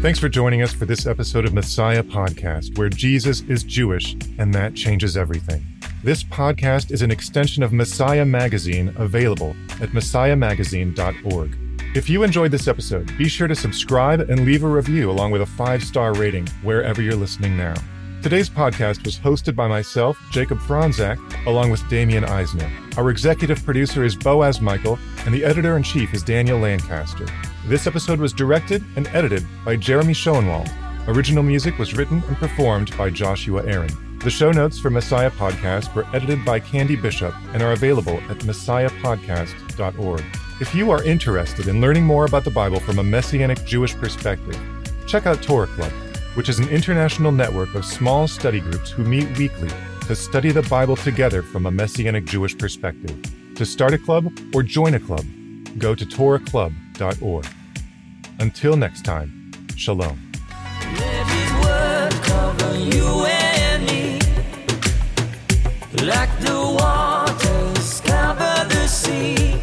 [0.00, 4.52] Thanks for joining us for this episode of Messiah Podcast, where Jesus is Jewish and
[4.54, 5.71] that changes everything.
[6.04, 11.56] This podcast is an extension of Messiah Magazine available at messiahmagazine.org.
[11.94, 15.42] If you enjoyed this episode, be sure to subscribe and leave a review along with
[15.42, 17.74] a five star rating wherever you're listening now.
[18.20, 22.68] Today's podcast was hosted by myself, Jacob Fronczak, along with Damian Eisner.
[22.96, 27.26] Our executive producer is Boaz Michael, and the editor in chief is Daniel Lancaster.
[27.66, 30.68] This episode was directed and edited by Jeremy Schoenwald.
[31.06, 34.11] Original music was written and performed by Joshua Aaron.
[34.24, 38.38] The show notes for Messiah Podcast were edited by Candy Bishop and are available at
[38.38, 40.24] messiahpodcast.org.
[40.60, 44.56] If you are interested in learning more about the Bible from a Messianic Jewish perspective,
[45.08, 45.90] check out Torah Club,
[46.34, 49.70] which is an international network of small study groups who meet weekly
[50.06, 53.20] to study the Bible together from a Messianic Jewish perspective.
[53.56, 55.26] To start a club or join a club,
[55.78, 57.46] go to torahclub.org.
[58.38, 60.16] Until next time, shalom.
[66.02, 69.60] Like the waters cover the sea.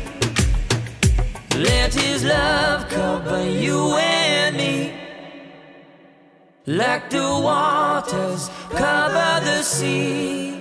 [1.57, 4.93] Let his love cover you and me.
[6.65, 10.58] Like the waters cover the sea.